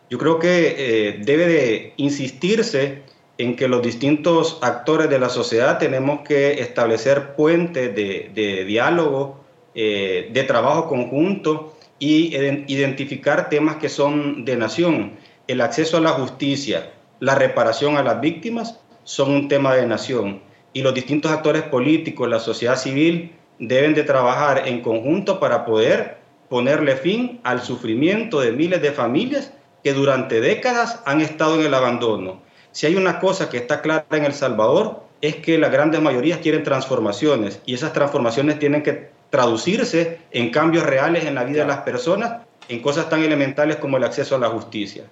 Yo 0.10 0.17
creo 0.17 0.39
que 0.39 1.10
eh, 1.10 1.20
debe 1.22 1.48
de 1.48 1.94
insistirse 1.98 3.04
en 3.39 3.56
que 3.56 3.69
los 3.69 3.82
distintos 3.82 4.60
actores 4.62 5.10
de 5.10 5.17
la 5.17 5.30
sociedad 5.30 5.80
tenemos 5.80 6.28
que 6.28 6.60
establecer 6.60 7.36
puentes 7.36 7.95
de, 7.95 8.65
diálogo, 8.65 9.39
eh, 9.73 10.30
de 10.34 10.43
trabajo 10.43 10.89
conjunto 10.89 11.73
y 11.99 12.36
identificar 12.67 13.49
temas 13.49 13.78
que 13.78 13.88
son 13.88 14.43
de 14.43 14.58
nación. 14.58 15.13
El 15.47 15.62
acceso 15.62 15.97
a 15.97 16.02
la 16.02 16.12
justicia, 16.12 16.91
la 17.21 17.36
reparación 17.36 17.95
a 17.95 18.04
las 18.04 18.19
víctimas 18.19 18.82
son 19.06 19.32
un 19.32 19.47
tema 19.47 19.73
de 19.73 19.88
nación 19.88 20.41
y 20.73 20.82
los 20.82 20.93
distintos 20.93 21.32
actores 21.32 21.63
políticos, 21.63 22.28
la 22.28 22.39
sociedad 22.39 22.75
civil, 22.75 23.32
deben 23.58 23.93
de 23.93 24.04
trabajar 24.04 24.67
en 24.67 24.82
conjunto 24.82 25.39
para 25.39 25.63
poder 25.63 26.17
ponerle 26.49 26.97
fin 26.97 27.39
al 27.43 27.62
sufrimiento 27.62 28.41
de 28.41 28.52
miles 28.52 28.82
de 28.82 28.91
familias 28.91 29.54
que 29.82 29.93
durante 29.93 30.41
décadas 30.41 31.02
han 31.06 31.21
estado 31.21 31.58
en 31.58 31.67
el 31.67 31.73
abandono. 31.73 32.49
Si 32.80 32.86
hay 32.86 32.96
una 32.96 33.20
cosa 33.20 33.50
que 33.50 33.58
está 33.58 33.82
clara 33.82 34.06
en 34.12 34.24
El 34.24 34.34
Salvador 34.34 35.04
es 35.20 35.36
que 35.36 35.58
las 35.58 35.70
grandes 35.70 36.00
mayorías 36.00 36.39
quieren 36.39 36.63
transformaciones 36.63 37.60
y 37.65 37.74
esas 37.74 37.92
transformaciones 37.92 38.58
tienen 38.58 38.84
que 38.84 39.10
traducirse 39.30 40.22
en 40.32 40.50
cambios 40.50 40.86
reales 40.86 41.26
en 41.26 41.36
la 41.36 41.44
vida 41.44 41.63
de 41.63 41.68
las 41.68 41.80
personas, 41.80 42.44
en 42.70 42.82
cosas 42.82 43.10
tan 43.10 43.22
elementales 43.22 43.76
como 43.76 43.98
el 43.98 44.06
acceso 44.06 44.38
a 44.38 44.39
la 44.39 44.48
justicia. 44.48 45.04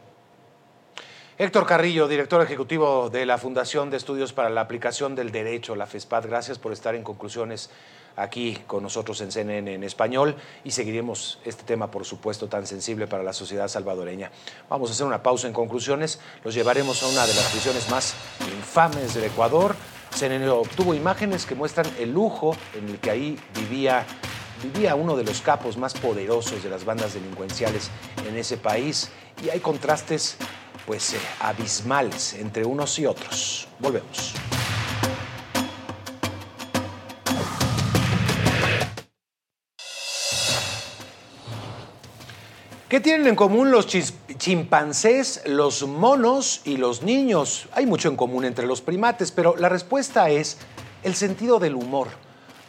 Héctor 1.38 1.65
Carrillo, 1.65 2.08
director 2.08 2.41
ejecutivo 2.41 3.10
de 3.10 3.25
la 3.25 3.38
Fundación 3.38 3.89
de 3.89 3.97
Estudios 3.97 4.32
para 4.32 4.49
la 4.49 4.62
Aplicación 4.62 5.13
del 5.13 5.34
Derecho, 5.34 5.75
la 5.75 5.88
FESPAD, 5.88 6.27
gracias 6.27 6.58
por 6.60 6.71
estar 6.71 6.95
en 6.95 7.03
conclusiones 7.03 7.69
aquí 8.17 8.58
con 8.67 8.84
nosotros 8.84 9.21
en 9.21 9.32
CNN 9.32 9.73
en 9.75 9.84
español 9.84 10.36
y 10.65 10.71
seguiremos 10.71 11.39
este 11.45 11.63
tema, 11.63 11.89
por 11.89 12.03
supuesto, 12.03 12.47
tan 12.47 12.67
sensible 12.67 13.08
para 13.08 13.23
la 13.23 13.32
sociedad 13.32 13.69
salvadoreña. 13.69 14.32
Vamos 14.69 14.89
a 14.89 14.93
hacer 14.93 15.06
una 15.06 15.23
pausa 15.23 15.47
en 15.47 15.53
conclusiones, 15.53 16.19
los 16.43 16.53
llevaremos 16.53 17.01
a 17.03 17.08
una 17.08 17.25
de 17.25 17.34
las 17.34 17.45
prisiones 17.51 17.89
más 17.89 18.15
infames 18.58 19.13
del 19.13 19.25
Ecuador. 19.25 19.75
CNN 20.13 20.49
obtuvo 20.49 20.93
imágenes 20.93 21.45
que 21.45 21.53
muestran 21.53 21.86
el 21.99 22.12
lujo 22.12 22.56
en 22.73 22.89
el 22.89 22.99
que 22.99 23.12
ahí 23.12 23.39
vivía 23.56 24.06
vivía 24.63 24.95
uno 24.95 25.15
de 25.15 25.23
los 25.23 25.41
capos 25.41 25.77
más 25.77 25.93
poderosos 25.93 26.63
de 26.63 26.69
las 26.71 26.84
bandas 26.84 27.13
delincuenciales 27.13 27.91
en 28.27 28.36
ese 28.38 28.58
país 28.58 29.12
y 29.43 29.49
hay 29.49 29.60
contrastes 29.60 30.38
pues 30.88 31.13
eh, 31.13 31.19
abismales 31.41 32.34
entre 32.34 32.65
unos 32.65 32.97
y 32.97 33.06
otros. 33.06 33.67
Volvemos. 33.80 34.34
¿Qué 42.89 43.02
tienen 43.02 43.28
en 43.28 43.36
común 43.36 43.69
los 43.69 43.86
chimpancés, 43.86 45.41
los 45.45 45.86
monos 45.86 46.62
y 46.63 46.78
los 46.78 47.04
niños? 47.04 47.67
Hay 47.73 47.86
mucho 47.86 48.08
en 48.08 48.15
común 48.15 48.45
entre 48.45 48.65
los 48.65 48.80
primates, 48.80 49.34
pero 49.34 49.58
la 49.58 49.67
respuesta 49.67 50.30
es 50.30 50.58
el 51.04 51.13
sentido 51.13 51.60
del 51.60 51.76
humor. 51.76 52.08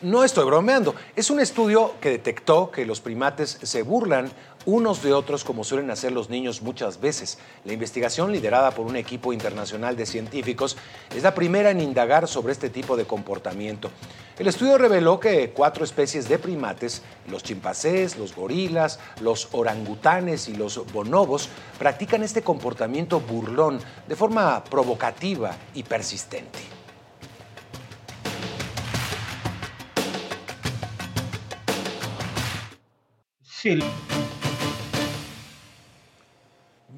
No 0.02 0.24
estoy 0.24 0.44
bromeando. 0.44 0.96
Es 1.14 1.30
un 1.30 1.38
estudio 1.38 1.94
que 2.00 2.10
detectó 2.10 2.72
que 2.72 2.84
los 2.84 3.00
primates 3.00 3.60
se 3.62 3.82
burlan 3.82 4.28
unos 4.68 5.02
de 5.02 5.14
otros 5.14 5.44
como 5.44 5.64
suelen 5.64 5.90
hacer 5.90 6.12
los 6.12 6.28
niños 6.28 6.60
muchas 6.60 7.00
veces. 7.00 7.38
La 7.64 7.72
investigación 7.72 8.32
liderada 8.32 8.70
por 8.72 8.84
un 8.84 8.96
equipo 8.96 9.32
internacional 9.32 9.96
de 9.96 10.04
científicos 10.04 10.76
es 11.16 11.22
la 11.22 11.34
primera 11.34 11.70
en 11.70 11.80
indagar 11.80 12.28
sobre 12.28 12.52
este 12.52 12.68
tipo 12.68 12.94
de 12.94 13.06
comportamiento. 13.06 13.90
El 14.38 14.46
estudio 14.46 14.76
reveló 14.76 15.18
que 15.18 15.52
cuatro 15.52 15.84
especies 15.84 16.28
de 16.28 16.38
primates, 16.38 17.00
los 17.30 17.42
chimpancés, 17.42 18.18
los 18.18 18.36
gorilas, 18.36 19.00
los 19.22 19.48
orangutanes 19.52 20.50
y 20.50 20.54
los 20.54 20.92
bonobos, 20.92 21.48
practican 21.78 22.22
este 22.22 22.42
comportamiento 22.42 23.20
burlón 23.20 23.80
de 24.06 24.16
forma 24.16 24.62
provocativa 24.64 25.56
y 25.72 25.82
persistente. 25.82 26.58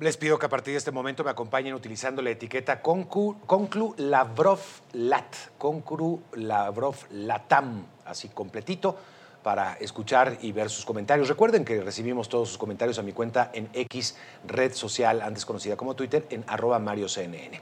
Les 0.00 0.16
pido 0.16 0.38
que 0.38 0.46
a 0.46 0.48
partir 0.48 0.72
de 0.72 0.78
este 0.78 0.92
momento 0.92 1.22
me 1.22 1.30
acompañen 1.30 1.74
utilizando 1.74 2.22
la 2.22 2.30
etiqueta 2.30 2.80
Conclu, 2.80 3.94
Lavrov 3.98 4.60
Lat, 4.94 5.36
Conclu 5.58 6.22
Lavrov 6.36 6.96
Latam, 7.10 7.84
así 8.06 8.30
completito, 8.30 8.96
para 9.42 9.74
escuchar 9.74 10.38
y 10.40 10.52
ver 10.52 10.70
sus 10.70 10.86
comentarios. 10.86 11.28
Recuerden 11.28 11.66
que 11.66 11.82
recibimos 11.82 12.30
todos 12.30 12.48
sus 12.48 12.56
comentarios 12.56 12.98
a 12.98 13.02
mi 13.02 13.12
cuenta 13.12 13.50
en 13.52 13.68
X, 13.74 14.16
red 14.46 14.72
social 14.72 15.20
antes 15.20 15.44
conocida 15.44 15.76
como 15.76 15.94
Twitter, 15.94 16.26
en 16.30 16.44
arroba 16.46 16.78
MarioCNN. 16.78 17.60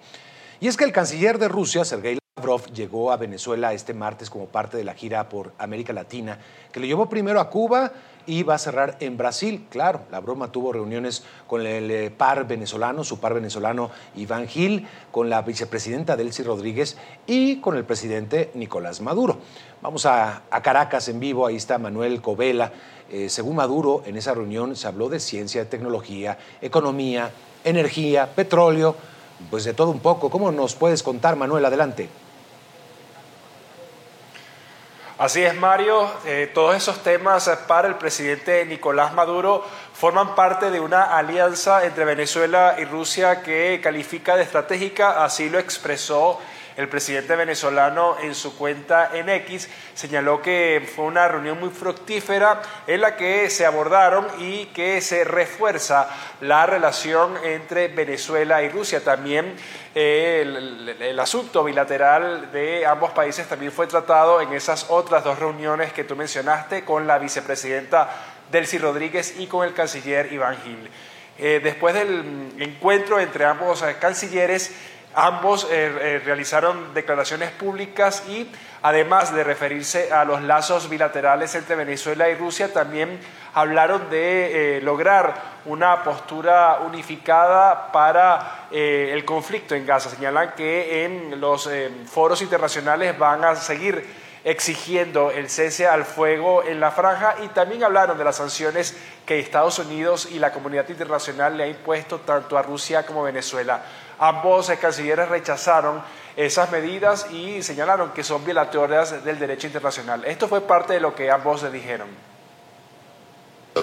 Y 0.61 0.69
es 0.69 0.77
que 0.77 0.85
el 0.85 0.93
canciller 0.93 1.39
de 1.39 1.49
Rusia, 1.49 1.85
Sergei 1.85 2.19
Lavrov, 2.39 2.73
llegó 2.73 3.11
a 3.11 3.17
Venezuela 3.17 3.73
este 3.73 3.95
martes 3.95 4.31
como 4.31 4.47
parte 4.47 4.77
de 4.77 4.85
la 4.85 4.95
gira 4.95 5.29
por 5.29 5.51
América 5.59 5.93
Latina, 5.93 6.39
que 6.71 6.79
lo 6.79 6.87
llevó 6.87 7.09
primero 7.09 7.41
a 7.41 7.51
Cuba 7.51 7.91
y 8.27 8.45
va 8.45 8.55
a 8.55 8.59
cerrar 8.59 8.97
en 9.01 9.17
Brasil. 9.17 9.67
Claro, 9.71 10.03
la 10.13 10.21
broma 10.21 10.53
tuvo 10.53 10.73
reuniones 10.73 11.25
con 11.49 11.67
el 11.67 11.91
eh, 11.91 12.11
par 12.13 12.47
venezolano, 12.47 13.03
su 13.03 13.19
par 13.19 13.35
venezolano 13.35 13.91
Iván 14.15 14.47
Gil, 14.47 14.87
con 15.11 15.29
la 15.29 15.43
vicepresidenta 15.43 16.17
Delcy 16.17 16.45
Rodríguez 16.45 16.97
y 17.27 17.57
con 17.57 17.77
el 17.77 17.85
presidente 17.85 18.53
Nicolás 18.55 19.01
Maduro. 19.01 19.39
Vamos 19.83 20.07
a, 20.07 20.43
Caracas 20.63 21.09
en 21.09 21.19
vivo, 21.19 21.45
ahí 21.45 21.57
está 21.57 21.77
Manuel 21.79 22.23
Covela. 22.23 22.71
Eh, 23.11 23.29
según 23.29 23.57
Maduro, 23.57 24.05
en 24.07 24.17
esa 24.17 24.33
reunión 24.33 24.77
se 24.77 24.87
habló 24.87 25.09
de 25.09 25.19
ciencia, 25.19 25.69
tecnología, 25.69 26.39
economía, 26.61 27.33
energía, 27.65 28.29
petróleo, 28.33 28.95
pues 29.51 29.65
de 29.65 29.75
todo 29.75 29.91
un 29.91 29.99
poco. 29.99 30.31
¿Cómo 30.31 30.53
nos 30.53 30.77
puedes 30.77 31.03
contar, 31.03 31.35
Manuel? 31.35 31.65
Adelante. 31.65 32.09
Así 35.19 35.43
es, 35.43 35.57
Mario. 35.57 36.09
Eh, 36.27 36.49
todos 36.55 36.77
esos 36.77 37.03
temas 37.03 37.49
para 37.67 37.89
el 37.89 37.97
presidente 37.97 38.65
Nicolás 38.67 39.15
Maduro 39.15 39.67
forman 39.93 40.37
parte 40.37 40.71
de 40.71 40.79
una 40.79 41.19
alianza 41.19 41.85
entre 41.85 42.05
Venezuela 42.05 42.77
y 42.79 42.85
Rusia 42.85 43.43
que 43.43 43.81
califica 43.83 44.37
de 44.37 44.45
estratégica, 44.45 45.25
así 45.25 45.51
lo 45.51 45.59
expresó 45.59 46.39
el 46.79 46.89
presidente 46.89 47.35
venezolano 47.35 48.17
en 48.23 48.37
su 48.37 48.57
cuenta 48.57 49.11
en 49.13 49.29
X 49.29 49.69
señaló 49.95 50.41
que 50.41 50.89
fue 50.95 51.07
una 51.07 51.27
reunión 51.27 51.59
muy 51.59 51.71
fructífera 51.71 52.63
en 52.87 53.01
la 53.01 53.17
que 53.17 53.51
se 53.51 53.67
abordaron 53.67 54.29
y 54.39 54.67
que 54.67 55.01
se 55.01 55.25
refuerza 55.25 56.09
la 56.41 56.67
relación 56.67 57.35
entre 57.43 57.89
Venezuela 57.89 58.63
y 58.63 58.69
Rusia. 58.69 59.03
También 59.03 59.57
eh, 59.93 60.95
el, 61.01 61.19
asunto 61.19 61.65
bilateral 61.65 62.53
de 62.53 62.87
ambos 62.87 63.11
países 63.11 63.49
también 63.49 63.73
fue 63.73 63.89
tratado 63.89 64.41
en 64.41 64.53
esas 64.53 64.87
otras 64.89 65.25
dos 65.25 65.37
reuniones 65.37 65.93
que 65.93 66.05
tú 66.05 66.15
mencionaste 66.15 66.85
con 66.85 67.09
la 67.09 67.19
vicepresidenta 67.19 68.09
Delcy 68.53 68.79
Rodríguez 68.79 69.35
y 69.37 69.49
con 69.49 69.67
el 69.67 69.75
canciller 69.75 70.33
Iván 70.33 70.57
Gil. 70.63 70.89
Eh, 71.39 71.61
después 71.61 71.93
del 71.95 72.53
encuentro 72.61 73.19
entre 73.19 73.47
ambos 73.47 73.83
eh, 73.83 73.97
cancilleres, 74.01 74.73
Ambos 75.15 75.65
eh, 75.65 75.69
eh, 76.01 76.23
realizaron 76.25 76.93
declaraciones 76.95 77.51
públicas 77.51 78.23
y 78.29 78.49
además 78.83 79.35
de 79.35 79.43
referirse 79.43 80.13
a 80.13 80.25
los 80.25 80.43
lazos 80.43 80.89
bilaterales 80.89 81.55
entre 81.55 81.77
Venezuela 81.77 82.29
y 82.29 82.35
Rusia, 82.35 82.73
también 82.73 83.19
hablaron 83.55 84.11
de 84.11 84.77
eh, 84.79 84.81
lograr 84.83 85.35
una 85.65 86.05
postura 86.05 86.79
unificada 86.87 87.91
para 87.91 88.69
el 88.71 89.25
conflicto 89.25 89.75
en 89.75 89.85
Gaza. 89.85 90.09
Señalan 90.09 90.53
que 90.55 91.05
en 91.05 91.41
los 91.41 91.69
foros 92.07 92.41
internacionales 92.41 93.19
van 93.19 93.45
a 93.45 93.57
seguir 93.57 94.05
exigiendo 94.45 95.31
el 95.31 95.51
cese 95.51 95.87
al 95.87 96.05
fuego 96.05 96.63
en 96.63 96.81
la 96.81 96.91
franja 96.91 97.37
y 97.45 97.49
también 97.49 97.85
hablaron 97.85 98.17
de 98.17 98.25
las 98.25 98.37
sanciones 98.37 98.97
que 99.27 99.39
Estados 99.39 99.79
Unidos 99.79 100.29
y 100.31 100.39
la 100.39 100.53
comunidad 100.53 100.89
internacional 100.89 101.57
le 101.57 101.65
ha 101.65 101.69
impuesto 101.69 102.21
tanto 102.21 102.57
a 102.57 102.63
Rusia 102.63 103.05
como 103.05 103.21
a 103.21 103.27
Venezuela. 103.27 103.83
Ambos 104.19 104.71
cancilleres 104.81 105.29
rechazaron 105.29 106.03
esas 106.37 106.71
medidas 106.71 107.27
y 107.31 107.63
señalaron 107.63 108.13
que 108.13 108.23
son 108.25 108.45
violatorias 108.45 109.25
del 109.25 109.39
derecho 109.39 109.67
internacional. 109.67 110.25
Esto 110.25 110.49
fue 110.49 110.61
parte 110.61 110.95
de 110.95 111.01
lo 111.01 111.15
que 111.15 111.31
ambos 111.31 111.71
dijeron 111.73 112.09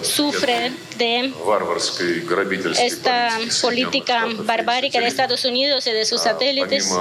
sufre 0.04 0.74
de 0.98 1.34
esta 2.80 3.40
política 3.62 4.26
barbárica 4.40 5.00
de 5.00 5.08
Estados 5.08 5.46
Unidos 5.46 5.88
y 5.88 5.92
de 5.92 6.06
sus 6.06 6.22
satélites 6.22 6.94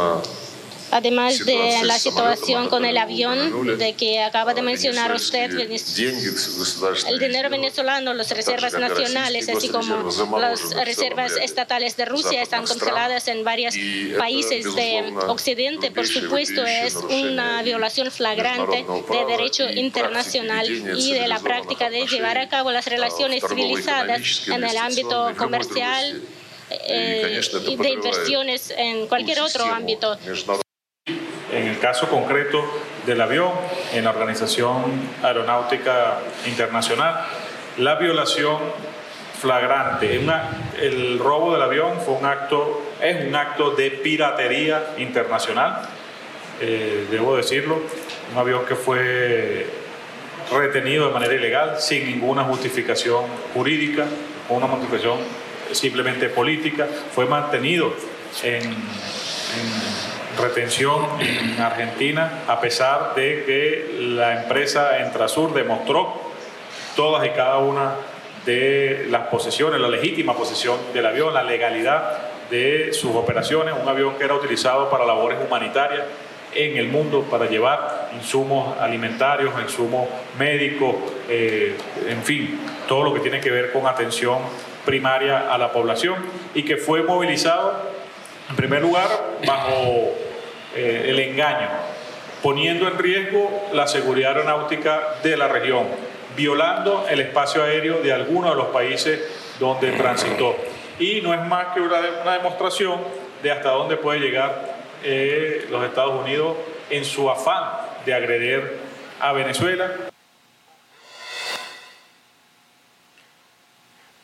además 0.95 1.45
de 1.45 1.81
la 1.83 1.99
situación 1.99 2.69
con 2.69 2.85
el 2.85 2.97
avión 2.97 3.77
de 3.79 3.95
que 3.95 4.23
acaba 4.23 4.55
de 4.55 4.63
mencionar 4.63 5.13
usted, 5.13 5.51
el 7.09 7.19
dinero 7.19 7.51
venezolano, 7.51 8.15
las 8.15 8.31
reservas 8.31 8.75
nacionales, 8.75 9.49
así 9.49 9.69
como 9.69 10.09
las 10.39 10.73
reservas 10.85 11.33
estatales 11.43 11.97
de 11.97 12.05
Rusia 12.05 12.43
están 12.43 12.65
congeladas 12.65 13.27
en 13.27 13.43
varios 13.43 13.75
países 14.17 14.73
de 14.77 15.13
Occidente. 15.27 15.91
Por 15.91 16.07
supuesto, 16.07 16.65
es 16.65 16.95
una 16.95 17.63
violación 17.63 18.13
flagrante 18.13 18.87
de 19.11 19.25
derecho 19.27 19.69
internacional 19.69 20.65
y 20.97 21.13
de 21.13 21.27
la 21.27 21.41
práctica 21.41 21.91
de 21.91 22.07
llevar 22.07 22.39
a 22.39 22.49
cabo 22.49 22.71
las 22.71 22.87
relaciones 22.87 23.43
civilizadas 23.49 24.47
en 24.47 24.63
el 24.63 24.77
ámbito 24.77 25.33
comercial 25.37 26.23
eh, 26.71 27.41
y 27.67 27.77
de 27.77 27.89
inversiones 27.91 28.73
en 28.77 29.09
cualquier 29.09 29.41
otro 29.41 29.65
ámbito 29.65 30.17
en 31.55 31.69
el 31.69 31.79
caso 31.79 32.09
concreto 32.09 32.64
del 33.07 33.21
avión, 33.21 33.53
en 33.93 34.05
la 34.05 34.11
Organización 34.11 34.85
Aeronáutica 35.23 36.19
Internacional, 36.47 37.27
la 37.79 37.97
violación 37.97 38.59
flagrante, 39.40 40.21
el 40.81 41.19
robo 41.19 41.53
del 41.53 41.62
avión 41.62 42.01
fue 42.01 42.14
un 42.14 42.25
acto, 42.25 42.83
es 43.01 43.27
un 43.27 43.35
acto 43.37 43.71
de 43.73 43.90
piratería 43.90 44.95
internacional, 44.99 45.83
eh, 46.61 47.07
debo 47.11 47.37
decirlo, 47.37 47.81
un 48.33 48.38
avión 48.38 48.64
que 48.64 48.75
fue 48.75 49.67
retenido 50.51 51.09
de 51.09 51.12
manera 51.12 51.35
ilegal, 51.35 51.77
sin 51.79 52.07
ninguna 52.07 52.45
justificación 52.45 53.25
jurídica, 53.53 54.07
o 54.49 54.55
una 54.55 54.67
justificación 54.67 55.19
simplemente 55.73 56.29
política, 56.29 56.87
fue 57.14 57.27
mantenido 57.27 57.93
en 58.43 58.62
retención 60.38 61.07
en 61.20 61.61
Argentina, 61.61 62.44
a 62.47 62.61
pesar 62.61 63.14
de 63.14 63.44
que 63.44 63.97
la 64.01 64.42
empresa 64.42 64.99
Entrasur 64.99 65.53
demostró 65.55 66.12
todas 66.97 67.27
y 67.27 67.31
cada 67.31 67.59
una 67.59 67.94
de 68.44 69.07
las 69.11 69.29
posesiones, 69.29 69.81
la 69.81 69.88
legítima 69.88 70.37
posesión 70.37 70.79
del 70.92 71.07
avión, 71.07 71.33
la 71.33 71.42
legalidad 71.42 72.18
de 72.51 72.92
sus 72.92 73.14
operaciones, 73.14 73.75
un 73.81 73.88
avión 73.88 74.16
que 74.16 74.25
era 74.25 74.35
utilizado 74.35 74.90
para 74.90 75.07
labores 75.07 75.38
humanitarias 75.44 76.03
en 76.55 76.77
el 76.77 76.88
mundo 76.88 77.23
para 77.23 77.47
llevar 77.47 78.11
insumos 78.14 78.79
alimentarios, 78.79 79.53
insumos 79.61 80.09
médicos, 80.38 80.94
eh, 81.29 81.77
en 82.07 82.23
fin, 82.23 82.61
todo 82.87 83.03
lo 83.03 83.14
que 83.14 83.20
tiene 83.20 83.40
que 83.40 83.51
ver 83.51 83.73
con 83.73 83.87
atención 83.87 84.38
primaria 84.85 85.53
a 85.53 85.59
la 85.59 85.73
población 85.73 86.16
y 86.55 86.62
que 86.62 86.77
fue 86.77 87.03
movilizado 87.03 87.94
en 88.51 88.57
primer 88.57 88.83
lugar 88.83 89.09
bajo 89.47 90.13
eh, 90.75 91.07
el 91.09 91.19
engaño, 91.21 91.69
poniendo 92.43 92.89
en 92.89 92.99
riesgo 92.99 93.69
la 93.73 93.87
seguridad 93.87 94.33
aeronáutica 94.33 95.17
de 95.23 95.37
la 95.37 95.49
región, 95.49 95.87
violando 96.37 97.07
el 97.09 97.21
espacio 97.21 97.63
aéreo 97.63 98.01
de 98.03 98.13
algunos 98.13 98.51
de 98.51 98.57
los 98.57 98.67
países 98.67 99.21
donde 99.59 99.93
transitó. 99.93 100.57
Y 100.99 101.21
no 101.23 101.33
es 101.35 101.41
más 101.47 101.75
que 101.75 101.81
una, 101.81 102.01
demostración 102.01 103.01
de 103.43 103.51
hasta 103.51 103.71
dónde 103.71 103.97
puede 103.97 104.21
llegar 104.21 104.75
eh, 105.03 105.67
los 105.71 105.85
Estados 105.85 106.21
Unidos 106.23 106.57
en 106.91 107.05
su 107.05 107.31
afán 107.31 107.65
de 108.05 108.15
agredir 108.15 108.79
a 109.21 109.33
Venezuela. 109.33 109.91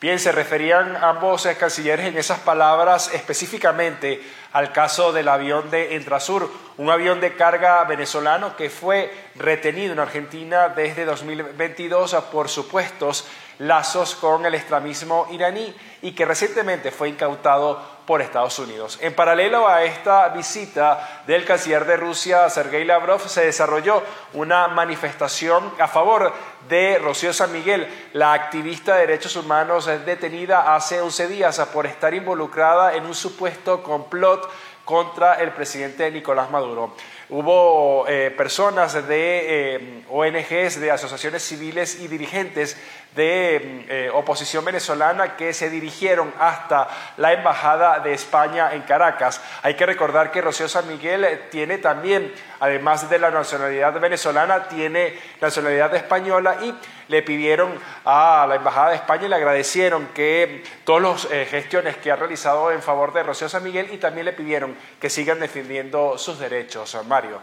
Bien, 0.01 0.17
se 0.17 0.31
referían 0.31 0.95
ambos 0.95 1.47
cancilleres 1.59 2.07
en 2.07 2.17
esas 2.17 2.39
palabras 2.39 3.13
específicamente 3.13 4.19
al 4.51 4.71
caso 4.71 5.13
del 5.13 5.27
avión 5.27 5.69
de 5.69 5.95
Entrasur, 5.95 6.51
un 6.77 6.89
avión 6.89 7.21
de 7.21 7.35
carga 7.35 7.83
venezolano 7.83 8.55
que 8.55 8.71
fue 8.71 9.13
retenido 9.35 9.93
en 9.93 9.99
Argentina 9.99 10.69
desde 10.69 11.05
2022 11.05 12.15
por 12.31 12.49
supuestos 12.49 13.27
lazos 13.59 14.15
con 14.15 14.43
el 14.43 14.55
extremismo 14.55 15.27
iraní 15.29 15.71
y 16.01 16.13
que 16.13 16.25
recientemente 16.25 16.89
fue 16.89 17.09
incautado 17.09 18.00
por 18.11 18.21
Estados 18.21 18.59
Unidos. 18.59 18.99
En 19.01 19.13
paralelo 19.13 19.69
a 19.69 19.85
esta 19.85 20.27
visita 20.27 21.23
del 21.25 21.45
canciller 21.45 21.85
de 21.85 21.95
Rusia, 21.95 22.49
Sergei 22.49 22.83
Lavrov, 22.83 23.21
se 23.21 23.45
desarrolló 23.45 24.03
una 24.33 24.67
manifestación 24.67 25.71
a 25.79 25.87
favor 25.87 26.33
de 26.67 26.99
Rocío 26.99 27.31
San 27.31 27.53
Miguel, 27.53 27.87
la 28.11 28.33
activista 28.33 28.95
de 28.95 29.07
derechos 29.07 29.37
humanos 29.37 29.85
detenida 30.05 30.75
hace 30.75 30.99
11 30.99 31.29
días 31.29 31.57
por 31.73 31.85
estar 31.85 32.13
involucrada 32.13 32.97
en 32.97 33.05
un 33.05 33.15
supuesto 33.15 33.81
complot 33.81 34.51
contra 34.83 35.35
el 35.35 35.51
presidente 35.51 36.11
Nicolás 36.11 36.51
Maduro. 36.51 36.93
hubo 37.29 38.05
eh, 38.09 38.29
personas 38.35 39.07
de 39.07 39.75
eh, 39.75 40.03
ONGs, 40.09 40.81
de 40.81 40.91
asociaciones 40.91 41.43
civiles 41.43 42.01
y 42.01 42.09
dirigentes 42.09 42.75
de 43.15 43.85
eh, 43.89 44.09
oposición 44.13 44.63
venezolana 44.63 45.35
que 45.35 45.53
se 45.53 45.69
dirigieron 45.69 46.33
hasta 46.39 46.87
la 47.17 47.33
Embajada 47.33 47.99
de 47.99 48.13
España 48.13 48.73
en 48.73 48.83
Caracas. 48.83 49.41
Hay 49.63 49.75
que 49.75 49.85
recordar 49.85 50.31
que 50.31 50.41
Rocío 50.41 50.69
San 50.69 50.87
Miguel 50.87 51.41
tiene 51.49 51.77
también, 51.77 52.33
además 52.61 53.09
de 53.09 53.19
la 53.19 53.29
nacionalidad 53.29 53.99
venezolana, 53.99 54.69
tiene 54.69 55.19
nacionalidad 55.41 55.93
española 55.93 56.57
y 56.61 56.73
le 57.09 57.21
pidieron 57.21 57.77
a 58.05 58.45
la 58.47 58.55
Embajada 58.55 58.91
de 58.91 58.95
España 58.95 59.25
y 59.25 59.29
le 59.29 59.35
agradecieron 59.35 60.07
que 60.13 60.63
todas 60.85 61.25
las 61.25 61.31
eh, 61.31 61.45
gestiones 61.49 61.97
que 61.97 62.11
ha 62.11 62.15
realizado 62.15 62.71
en 62.71 62.81
favor 62.81 63.11
de 63.11 63.23
Rocío 63.23 63.49
San 63.49 63.63
Miguel 63.63 63.89
y 63.91 63.97
también 63.97 64.25
le 64.25 64.33
pidieron 64.33 64.73
que 65.01 65.09
sigan 65.09 65.41
defendiendo 65.41 66.17
sus 66.17 66.39
derechos. 66.39 66.97
Mario. 67.05 67.39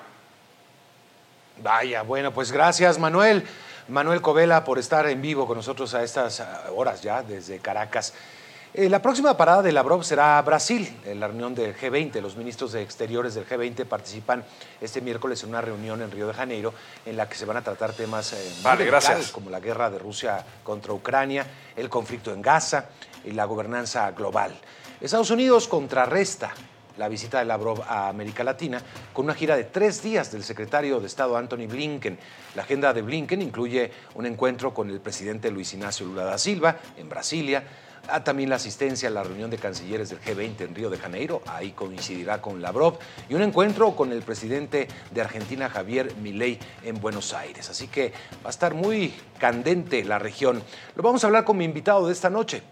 Vaya, 1.58 2.02
bueno, 2.02 2.32
pues 2.32 2.52
gracias 2.52 2.98
Manuel. 2.98 3.44
Manuel 3.88 4.20
Covela 4.20 4.64
por 4.64 4.78
estar 4.78 5.06
en 5.06 5.22
vivo 5.22 5.46
con 5.46 5.56
nosotros 5.56 5.94
a 5.94 6.02
estas 6.02 6.42
horas 6.74 7.02
ya 7.02 7.22
desde 7.22 7.58
Caracas. 7.58 8.12
Eh, 8.74 8.90
la 8.90 9.00
próxima 9.00 9.34
parada 9.34 9.62
de 9.62 9.72
Lavrov 9.72 10.04
será 10.04 10.40
Brasil, 10.42 10.94
en 11.06 11.18
la 11.18 11.26
reunión 11.26 11.54
del 11.54 11.74
G20. 11.74 12.20
Los 12.20 12.36
ministros 12.36 12.72
de 12.72 12.82
Exteriores 12.82 13.34
del 13.34 13.48
G20 13.48 13.86
participan 13.86 14.44
este 14.78 15.00
miércoles 15.00 15.42
en 15.42 15.48
una 15.48 15.62
reunión 15.62 16.02
en 16.02 16.10
Río 16.10 16.26
de 16.26 16.34
Janeiro 16.34 16.74
en 17.06 17.16
la 17.16 17.26
que 17.26 17.34
se 17.34 17.46
van 17.46 17.56
a 17.56 17.62
tratar 17.62 17.94
temas 17.94 18.34
eh, 18.34 18.52
como 19.32 19.48
la 19.48 19.58
guerra 19.58 19.88
de 19.88 19.98
Rusia 19.98 20.44
contra 20.62 20.92
Ucrania, 20.92 21.46
el 21.74 21.88
conflicto 21.88 22.30
en 22.30 22.42
Gaza 22.42 22.90
y 23.24 23.30
la 23.30 23.46
gobernanza 23.46 24.10
global. 24.10 24.54
Estados 25.00 25.30
Unidos 25.30 25.66
contrarresta 25.66 26.52
la 26.98 27.08
visita 27.08 27.38
de 27.38 27.44
Lavrov 27.46 27.82
a 27.86 28.08
América 28.08 28.44
Latina 28.44 28.82
con 29.12 29.24
una 29.24 29.34
gira 29.34 29.56
de 29.56 29.64
tres 29.64 30.02
días 30.02 30.30
del 30.30 30.42
secretario 30.42 31.00
de 31.00 31.06
Estado 31.06 31.36
Anthony 31.36 31.66
Blinken. 31.68 32.18
La 32.54 32.62
agenda 32.62 32.92
de 32.92 33.02
Blinken 33.02 33.40
incluye 33.40 33.90
un 34.14 34.26
encuentro 34.26 34.74
con 34.74 34.90
el 34.90 35.00
presidente 35.00 35.50
Luis 35.50 35.72
Ignacio 35.72 36.06
Lula 36.06 36.24
da 36.24 36.38
Silva 36.38 36.76
en 36.96 37.08
Brasilia, 37.08 37.64
también 38.24 38.48
la 38.48 38.56
asistencia 38.56 39.08
a 39.08 39.12
la 39.12 39.22
reunión 39.22 39.50
de 39.50 39.58
cancilleres 39.58 40.10
del 40.10 40.20
G20 40.20 40.60
en 40.62 40.74
Río 40.74 40.90
de 40.90 40.98
Janeiro, 40.98 41.42
ahí 41.46 41.72
coincidirá 41.72 42.40
con 42.40 42.62
Lavrov, 42.62 42.98
y 43.28 43.34
un 43.34 43.42
encuentro 43.42 43.94
con 43.94 44.12
el 44.12 44.22
presidente 44.22 44.88
de 45.10 45.20
Argentina, 45.20 45.68
Javier 45.68 46.14
Milei, 46.16 46.58
en 46.84 47.00
Buenos 47.00 47.34
Aires. 47.34 47.68
Así 47.68 47.88
que 47.88 48.12
va 48.42 48.48
a 48.48 48.50
estar 48.50 48.74
muy 48.74 49.12
candente 49.38 50.04
la 50.04 50.18
región. 50.18 50.62
Lo 50.96 51.02
vamos 51.02 51.22
a 51.22 51.26
hablar 51.26 51.44
con 51.44 51.58
mi 51.58 51.64
invitado 51.64 52.06
de 52.06 52.12
esta 52.12 52.30
noche, 52.30 52.62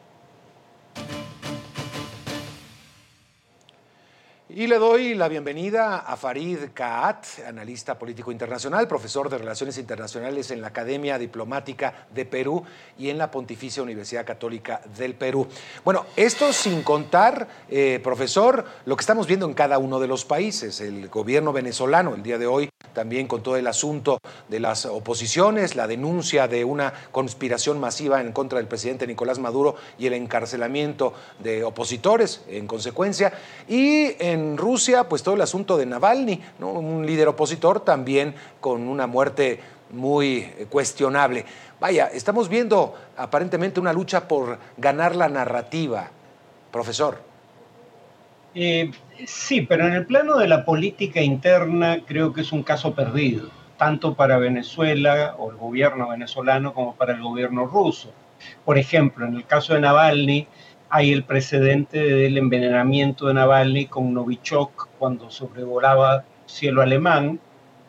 Y 4.49 4.69
le 4.69 4.79
doy 4.79 5.15
la 5.17 5.27
bienvenida 5.27 5.99
a 5.99 6.17
Farid 6.17 6.59
Kaat, 6.73 7.27
analista 7.49 7.99
político 7.99 8.31
internacional, 8.31 8.87
profesor 8.87 9.29
de 9.29 9.39
Relaciones 9.39 9.77
Internacionales 9.77 10.53
en 10.53 10.61
la 10.61 10.69
Academia 10.69 11.19
Diplomática 11.19 12.07
de 12.15 12.25
Perú 12.27 12.63
y 12.97 13.11
en 13.11 13.19
la 13.19 13.29
Pontificia 13.29 13.83
Universidad 13.83 14.25
Católica 14.25 14.81
del 14.97 15.17
Perú. 15.17 15.49
Bueno, 15.85 16.07
esto 16.15 16.53
sin 16.53 16.85
contar, 16.85 17.49
eh, 17.69 17.99
profesor, 18.05 18.65
lo 18.85 18.95
que 18.95 19.01
estamos 19.01 19.27
viendo 19.27 19.47
en 19.47 19.55
cada 19.55 19.79
uno 19.79 19.99
de 19.99 20.07
los 20.07 20.25
países. 20.25 20.81
El 20.81 21.09
gobierno 21.09 21.53
venezolano 21.53 22.15
el 22.15 22.23
día 22.23 22.39
de 22.39 22.47
hoy 22.47 22.71
también 22.97 23.27
con 23.27 23.43
todo 23.43 23.57
el 23.57 23.67
asunto 23.67 24.21
de 24.49 24.59
las 24.59 24.87
oposiciones, 24.87 25.77
la 25.77 25.87
denuncia 25.87 26.49
de 26.49 26.65
una 26.65 26.95
conspiración 27.13 27.79
masiva 27.79 28.23
en 28.23 28.33
contra 28.33 28.59
del 28.59 28.69
presidente 28.69 29.07
Nicolás 29.07 29.39
Maduro 29.39 29.77
y 29.99 30.07
el 30.07 30.15
encarcelamiento 30.15 31.13
de 31.41 31.63
opositores 31.63 32.43
en 32.49 32.67
consecuencia. 32.67 33.35
Y 33.69 34.15
Rusia, 34.57 35.09
pues 35.09 35.23
todo 35.23 35.35
el 35.35 35.41
asunto 35.41 35.77
de 35.77 35.87
Navalny, 35.87 36.41
un 36.61 37.05
líder 37.07 37.29
opositor 37.29 37.81
también 37.81 38.35
con 38.61 38.89
una 38.89 39.07
muerte 39.07 39.61
muy 39.91 40.43
cuestionable. 40.71 41.45
Vaya, 41.81 42.07
estamos 42.07 42.49
viendo 42.49 42.95
aparentemente 43.17 43.81
una 43.81 43.93
lucha 43.93 44.27
por 44.29 44.59
ganar 44.77 45.15
la 45.15 45.29
narrativa, 45.29 46.11
profesor. 46.73 47.21
Eh, 48.55 48.91
sí, 49.27 49.61
pero 49.61 49.87
en 49.87 49.93
el 49.93 50.07
plano 50.07 50.39
de 50.39 50.49
la 50.49 50.65
política 50.65 51.21
interna 51.21 51.99
creo 52.07 52.33
que 52.33 52.41
es 52.41 52.53
un 52.53 52.63
caso 52.63 52.95
perdido, 52.95 53.51
tanto 53.77 54.15
para 54.15 54.39
Venezuela 54.39 55.35
o 55.39 55.51
el 55.51 55.57
gobierno 55.57 56.09
venezolano 56.09 56.73
como 56.73 56.95
para 56.95 57.13
el 57.13 57.23
gobierno 57.23 57.67
ruso. 57.67 58.13
Por 58.65 58.79
ejemplo, 58.79 59.27
en 59.27 59.35
el 59.35 59.47
caso 59.47 59.75
de 59.75 59.81
Navalny, 59.81 60.47
hay 60.89 61.13
el 61.13 61.25
precedente 61.25 61.99
del 61.99 62.39
envenenamiento 62.39 63.27
de 63.27 63.35
Navalny 63.35 63.87
con 63.87 64.15
Novichok 64.15 64.89
cuando 64.99 65.31
sobrevolaba 65.31 66.25
cielo 66.47 66.83
alemán 66.83 67.41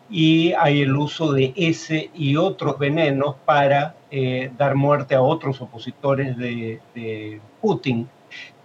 y 0.09 0.53
hay 0.53 0.81
el 0.81 0.95
uso 0.95 1.33
de 1.33 1.53
ese 1.55 2.09
y 2.13 2.37
otros 2.37 2.79
venenos 2.79 3.35
para 3.45 3.95
eh, 4.09 4.51
dar 4.57 4.75
muerte 4.75 5.15
a 5.15 5.21
otros 5.21 5.61
opositores 5.61 6.37
de 6.37 7.41
Putin 7.61 8.09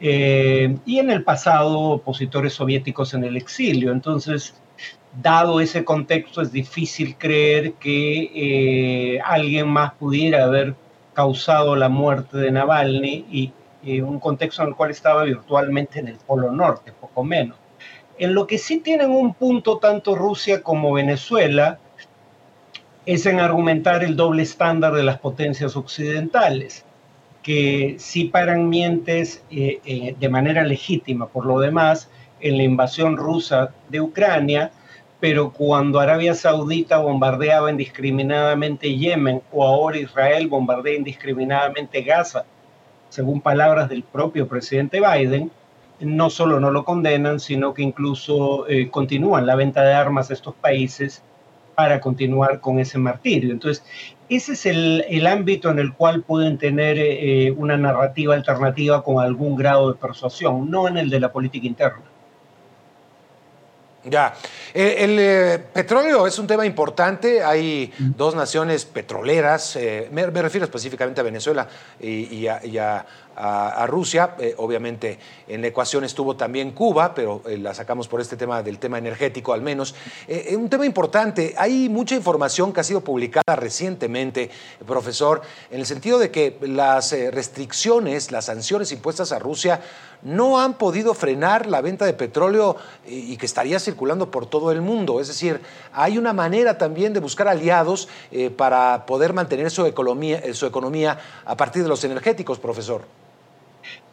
eh, 0.00 0.76
y 0.84 0.98
en 0.98 1.10
el 1.10 1.22
pasado 1.22 1.78
opositores 1.78 2.54
soviéticos 2.54 3.14
en 3.14 3.24
el 3.24 3.36
exilio. 3.36 3.92
Entonces, 3.92 4.54
dado 5.20 5.60
ese 5.60 5.84
contexto, 5.84 6.42
es 6.42 6.52
difícil 6.52 7.16
creer 7.16 7.74
que 7.74 8.30
eh, 9.14 9.20
alguien 9.24 9.68
más 9.68 9.94
pudiera 9.94 10.44
haber 10.44 10.74
causado 11.14 11.76
la 11.76 11.88
muerte 11.88 12.38
de 12.38 12.50
Navalny 12.50 13.26
y 13.30 13.52
un 13.84 14.20
contexto 14.20 14.62
en 14.62 14.68
el 14.68 14.74
cual 14.74 14.90
estaba 14.90 15.24
virtualmente 15.24 15.98
en 15.98 16.08
el 16.08 16.16
Polo 16.16 16.50
Norte, 16.52 16.92
poco 16.92 17.24
menos. 17.24 17.56
En 18.18 18.34
lo 18.34 18.46
que 18.46 18.58
sí 18.58 18.78
tienen 18.78 19.10
un 19.10 19.34
punto 19.34 19.78
tanto 19.78 20.14
Rusia 20.14 20.62
como 20.62 20.92
Venezuela 20.92 21.78
es 23.06 23.26
en 23.26 23.40
argumentar 23.40 24.04
el 24.04 24.14
doble 24.14 24.42
estándar 24.42 24.94
de 24.94 25.02
las 25.02 25.18
potencias 25.18 25.76
occidentales 25.76 26.84
que 27.42 27.96
sí 27.98 28.26
paran 28.26 28.68
mientes 28.68 29.42
eh, 29.50 29.80
eh, 29.84 30.14
de 30.18 30.28
manera 30.28 30.62
legítima, 30.62 31.26
por 31.26 31.44
lo 31.44 31.58
demás, 31.58 32.08
en 32.40 32.56
la 32.56 32.62
invasión 32.62 33.16
rusa 33.16 33.74
de 33.88 34.00
Ucrania, 34.00 34.70
pero 35.20 35.52
cuando 35.52 36.00
Arabia 36.00 36.34
Saudita 36.34 36.98
bombardeaba 36.98 37.70
indiscriminadamente 37.70 38.96
Yemen 38.96 39.42
o 39.52 39.64
ahora 39.64 39.98
Israel 39.98 40.48
bombardea 40.48 40.94
indiscriminadamente 40.94 42.02
Gaza, 42.02 42.44
según 43.12 43.42
palabras 43.42 43.90
del 43.90 44.04
propio 44.04 44.48
presidente 44.48 44.98
Biden, 44.98 45.50
no 46.00 46.30
solo 46.30 46.58
no 46.60 46.70
lo 46.70 46.82
condenan, 46.82 47.40
sino 47.40 47.74
que 47.74 47.82
incluso 47.82 48.66
eh, 48.68 48.88
continúan 48.88 49.44
la 49.44 49.54
venta 49.54 49.82
de 49.82 49.92
armas 49.92 50.30
a 50.30 50.32
estos 50.32 50.54
países 50.54 51.22
para 51.74 52.00
continuar 52.00 52.60
con 52.60 52.78
ese 52.78 52.96
martirio. 52.96 53.52
Entonces, 53.52 53.84
ese 54.30 54.52
es 54.52 54.64
el, 54.64 55.26
ámbito 55.26 55.68
en 55.68 55.78
el 55.78 55.92
cual 55.92 56.22
pueden 56.22 56.56
tener 56.56 56.96
eh, 56.98 57.50
una 57.54 57.76
narrativa 57.76 58.34
alternativa 58.34 59.04
con 59.04 59.22
algún 59.22 59.56
grado 59.56 59.92
de 59.92 59.98
persuasión, 59.98 60.70
no 60.70 60.88
en 60.88 60.96
el 60.96 61.10
de 61.10 61.20
la 61.20 61.30
política 61.32 61.66
interna. 61.66 62.11
Ya, 64.04 64.34
eh, 64.74 64.96
el, 64.98 65.16
eh, 65.18 65.58
petróleo 65.72 66.26
es 66.26 66.36
un 66.38 66.46
tema 66.46 66.66
importante, 66.66 67.44
hay 67.44 67.92
dos 67.98 68.34
naciones 68.34 68.84
petroleras, 68.84 69.78
me, 70.10 70.26
refiero 70.26 70.64
específicamente 70.64 71.20
a 71.20 71.24
Venezuela 71.24 71.68
y, 72.00 72.46
a, 72.48 72.60
a, 73.31 73.31
Rusia. 73.86 74.34
Eh, 74.38 74.54
obviamente 74.58 75.18
en 75.48 75.60
la 75.60 75.68
ecuación 75.68 76.04
estuvo 76.04 76.36
también 76.36 76.72
Cuba, 76.72 77.14
pero 77.14 77.42
eh, 77.46 77.58
la 77.58 77.74
sacamos 77.74 78.08
por 78.08 78.20
este 78.20 78.36
tema 78.36 78.62
del 78.62 78.78
tema 78.78 78.98
energético 78.98 79.52
al 79.52 79.62
menos. 79.62 79.94
Eh, 80.28 80.54
un 80.56 80.68
tema 80.68 80.86
importante, 80.86 81.54
hay 81.56 81.88
mucha 81.88 82.14
información 82.14 82.72
que 82.72 82.80
ha 82.80 82.84
sido 82.84 83.00
publicada 83.02 83.56
recientemente, 83.56 84.50
profesor, 84.86 85.42
en 85.70 85.80
el 85.80 85.86
sentido 85.86 86.18
de 86.18 86.30
que 86.30 86.58
las 86.62 87.12
restricciones, 87.12 88.30
las 88.30 88.46
sanciones 88.46 88.92
impuestas 88.92 89.32
a 89.32 89.38
Rusia 89.38 89.80
no 90.22 90.60
han 90.60 90.74
podido 90.74 91.14
frenar 91.14 91.66
la 91.66 91.80
venta 91.80 92.06
de 92.06 92.12
petróleo 92.12 92.76
y, 93.06 93.36
que 93.36 93.46
estaría 93.46 93.80
circulando 93.80 94.30
por 94.30 94.46
todo 94.46 94.70
el 94.70 94.80
mundo. 94.80 95.20
Es 95.20 95.28
decir, 95.28 95.60
hay 95.92 96.16
una 96.16 96.32
manera 96.32 96.78
también 96.78 97.12
de 97.12 97.20
buscar 97.20 97.48
aliados 97.48 98.08
para 98.56 99.04
poder 99.04 99.32
mantener 99.32 99.70
su 99.70 99.84
economía, 99.84 100.54
su 100.54 100.66
economía 100.66 101.18
a 101.44 101.56
partir 101.56 101.82
de 101.82 101.88
los 101.88 102.04
energéticos, 102.04 102.60
profesor. 102.60 103.21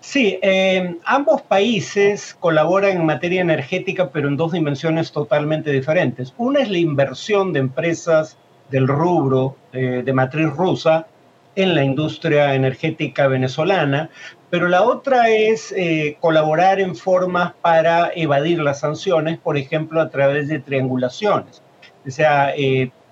Sí, 0.02 0.40
eh, 0.42 0.96
ambos 1.04 1.42
países 1.42 2.36
colaboran 2.40 2.92
en 2.92 3.06
materia 3.06 3.42
energética, 3.42 4.10
pero 4.12 4.30
en 4.30 4.38
dos 4.38 4.54
dimensiones 4.54 5.12
totalmente 5.12 5.72
diferentes. 5.72 6.34
Una 6.38 6.62
es 6.62 6.70
la 6.70 6.78
inversión 6.78 7.52
de 7.52 7.60
empresas 7.60 8.38
del 8.70 8.88
rubro 8.88 9.58
eh, 9.74 10.02
de 10.06 10.14
matriz 10.14 10.50
rusa 10.52 11.08
en 11.56 11.76
la 11.76 11.84
industria 11.84 12.56
energética 12.56 13.28
venezolana, 13.28 14.10
pero 14.50 14.70
la 14.70 14.84
otra 14.84 15.30
es 15.30 15.74
eh, 15.76 16.18
colaborar 16.22 16.80
en 16.80 16.96
formas 16.96 17.54
para 17.62 18.12
evadir 18.16 18.62
las 18.62 18.80
sanciones, 18.80 19.38
por 19.38 19.58
ejemplo, 19.58 20.00
a 20.00 20.10
través 20.10 20.48
de 20.48 20.60
triangulaciones. 20.60 21.62
O 22.08 22.12
sea, 22.12 22.54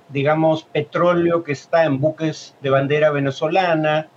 digamos, 0.07 0.63
petróleo 0.63 1.43
que 1.43 1.51
está 1.51 1.83
en 1.83 1.99
buques 1.99 2.55
de 2.61 2.69
bandera 2.69 3.11
venezolana, 3.11 4.07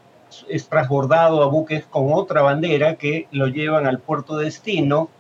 es 0.48 0.68
transbordado 0.68 1.42
a 1.42 1.46
buques 1.46 1.84
con 1.84 2.12
otra 2.12 2.42
bandera 2.42 2.96
que 2.96 3.26
lo 3.30 3.46
llevan 3.48 3.86
al 3.86 3.98
puerto 3.98 4.36
de 4.36 4.46
destino 4.46 5.10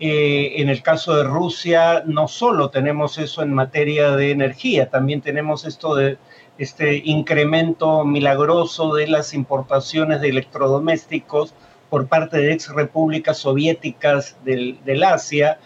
Eh, 0.00 0.60
en 0.62 0.68
el 0.68 0.80
caso 0.80 1.16
de 1.16 1.24
Rusia, 1.24 2.04
no 2.06 2.28
solo 2.28 2.70
tenemos 2.70 3.18
eso 3.18 3.42
en 3.42 3.52
materia 3.52 4.12
de 4.12 4.30
energía, 4.30 4.88
también 4.90 5.20
tenemos 5.22 5.64
esto 5.64 5.96
de 5.96 6.18
este 6.56 7.02
incremento 7.04 8.04
milagroso 8.04 8.94
de 8.94 9.08
las 9.08 9.34
importaciones 9.34 10.20
de 10.20 10.28
electrodomésticos 10.28 11.52
por 11.90 12.06
parte 12.06 12.38
de 12.38 12.52
ex 12.52 12.68
repúblicas 12.68 13.38
soviéticas 13.38 14.36
del, 14.44 15.02
Asia, 15.02 15.58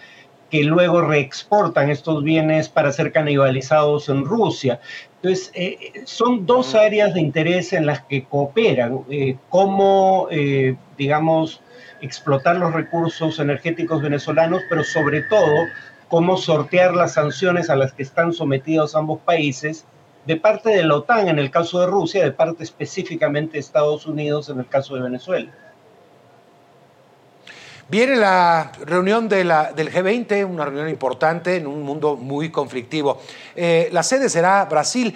que 0.51 0.65
luego 0.65 1.03
reexportan 1.03 1.91
estos 1.91 2.25
bienes 2.25 2.71
para 2.71 2.93
ser 2.93 3.13
canibalizados 3.13 4.09
en 4.09 4.25
Rusia. 4.25 4.81
Entonces, 5.23 5.53
eh, 5.55 6.03
son 6.05 6.47
dos 6.47 6.75
áreas 6.75 7.15
de 7.15 7.21
interés 7.21 7.73
en 7.73 7.87
las 7.87 8.03
que 8.03 8.25
cooperan. 8.25 9.05
Eh, 9.09 9.37
cómo, 9.51 10.27
eh, 10.33 10.75
digamos, 10.99 11.61
explotar 12.01 12.57
los 12.57 12.73
recursos 12.73 13.39
energéticos 13.39 14.03
venezolanos, 14.03 14.63
pero 14.69 14.83
sobre 14.83 15.23
todo, 15.23 15.67
cómo 16.09 16.37
sortear 16.37 16.97
las 16.97 17.15
sanciones 17.15 17.71
a 17.71 17.77
las 17.77 17.93
que 17.93 18.03
están 18.03 18.33
sometidos 18.33 18.97
ambos 18.97 19.21
países 19.21 19.87
de 20.27 20.37
parte 20.37 20.71
de 20.71 20.83
la 20.83 20.97
OTAN 20.97 21.29
en 21.29 21.39
el 21.39 21.53
caso 21.53 21.81
de 21.81 21.87
Rusia, 21.87 22.25
de 22.25 22.33
parte 22.33 22.65
específicamente 22.65 23.53
de 23.53 23.61
Estados 23.61 24.07
Unidos 24.07 24.49
en 24.49 24.59
el 24.59 24.67
caso 24.67 24.97
de 24.97 25.03
Venezuela. 25.03 25.53
Viene 27.93 28.17
la 28.17 28.73
reunión 28.87 29.29
del 29.29 29.51
G20, 29.51 30.49
una 30.49 30.65
reunión 30.65 30.89
importante 30.89 31.57
en 31.57 31.67
un 31.67 31.83
mundo 31.83 32.17
muy 32.17 32.51
conflictivo. 32.51 33.21
Eh, 33.55 33.91
la 33.93 34.03
sede 34.03 34.31
será 34.31 34.65
Brasil. 34.65 35.15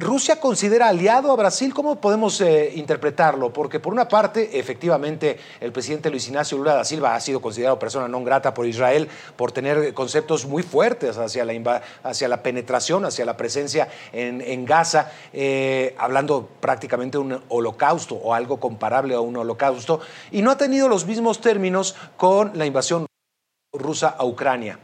¿Rusia 0.00 0.40
considera 0.40 0.88
aliado 0.88 1.30
a 1.30 1.36
Brasil? 1.36 1.72
¿Cómo 1.72 2.00
podemos 2.00 2.40
eh, 2.40 2.72
interpretarlo? 2.74 3.52
Porque 3.52 3.80
por 3.80 3.92
una 3.92 4.08
parte, 4.08 4.58
efectivamente, 4.58 5.38
el 5.60 5.72
presidente 5.72 6.10
Luis 6.10 6.26
Ignacio 6.26 6.58
Lula 6.58 6.74
da 6.74 6.84
Silva 6.84 7.14
ha 7.14 7.20
sido 7.20 7.40
considerado 7.40 7.78
persona 7.78 8.08
no 8.08 8.22
grata 8.24 8.52
por 8.52 8.66
Israel 8.66 9.08
por 9.36 9.52
tener 9.52 9.94
conceptos 9.94 10.44
muy 10.44 10.62
fuertes 10.62 11.16
hacia 11.18 11.44
la, 11.44 11.82
hacia 12.02 12.28
la 12.28 12.42
penetración, 12.42 13.04
hacia 13.04 13.24
la 13.24 13.36
presencia 13.36 13.88
en, 14.12 14.64
Gaza, 14.64 15.12
eh, 15.32 15.94
hablando 15.98 16.48
prácticamente 16.60 17.16
de 17.16 17.22
un 17.22 17.42
holocausto 17.48 18.16
o 18.16 18.34
algo 18.34 18.58
comparable 18.58 19.14
a 19.14 19.20
un 19.20 19.36
holocausto, 19.36 20.00
y 20.32 20.42
no 20.42 20.50
ha 20.50 20.58
tenido 20.58 20.88
los 20.88 21.06
mismos 21.06 21.40
términos 21.40 21.94
con 22.16 22.56
la 22.56 22.66
invasión 22.66 23.06
rusa 23.72 24.08
a 24.08 24.24
Ucrania. 24.24 24.78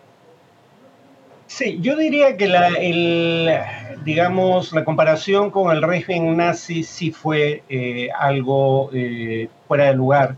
Sí, 1.47 1.79
yo 1.81 1.97
diría 1.97 2.37
que 2.37 2.49
la, 2.49 2.71
digamos, 4.05 4.73
la 4.73 4.85
comparación 4.85 5.51
con 5.51 5.71
el 5.71 5.83
régimen 5.83 6.37
nazi 6.37 6.83
sí 6.83 7.11
fue 7.11 7.63
eh, 7.69 8.09
algo 8.19 8.91
eh, 8.93 9.49
fuera 9.69 9.85
de 9.85 9.95
lugar, 9.95 10.37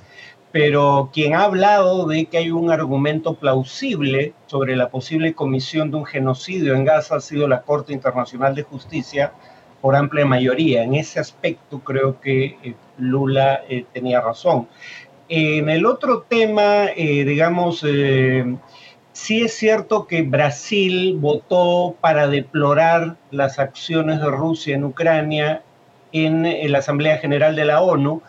pero 0.53 1.11
quien 1.13 1.35
ha 1.35 1.45
hablado 1.45 2.07
de 2.07 2.27
que 2.27 2.39
hay 2.39 2.51
un 2.51 2.71
argumento 2.71 3.35
plausible 3.35 4.35
sobre 4.47 4.75
la 4.77 4.91
posible 4.91 5.33
comisión 5.33 5.91
de 5.91 5.97
un 5.99 6.07
genocidio 6.07 6.75
en 6.75 6.85
Gaza 6.85 7.17
ha 7.17 7.21
sido 7.21 7.47
la 7.47 7.63
Corte 7.63 7.93
Internacional 7.93 8.55
de 8.55 8.65
Justicia 8.65 9.33
por 9.81 9.95
amplia 9.95 10.27
mayoría. 10.27 10.83
En 10.83 10.95
ese 10.95 11.21
aspecto 11.21 11.79
creo 11.81 12.21
que 12.21 12.59
eh, 12.63 12.75
Lula 12.99 13.63
tenía 13.93 14.21
razón. 14.21 14.69
En 15.29 15.69
el 15.69 15.87
otro 15.87 16.23
tema, 16.29 16.87
digamos, 16.97 17.85
Sí 19.17 19.41
es 19.41 19.55
cierto 19.55 20.07
que 20.07 20.21
Brasil 20.21 21.17
votó 21.19 21.97
para 22.03 22.29
deplorar 22.29 23.17
las 23.31 23.59
acciones 23.59 24.21
de 24.21 24.27
Rusia 24.27 24.75
en 24.75 24.85
Ucrania 24.85 25.63
en, 26.13 26.71
la 26.71 26.79
Asamblea 26.81 27.17
General 27.17 27.57
de 27.57 27.65
la 27.65 27.81
ONU, 27.81 28.21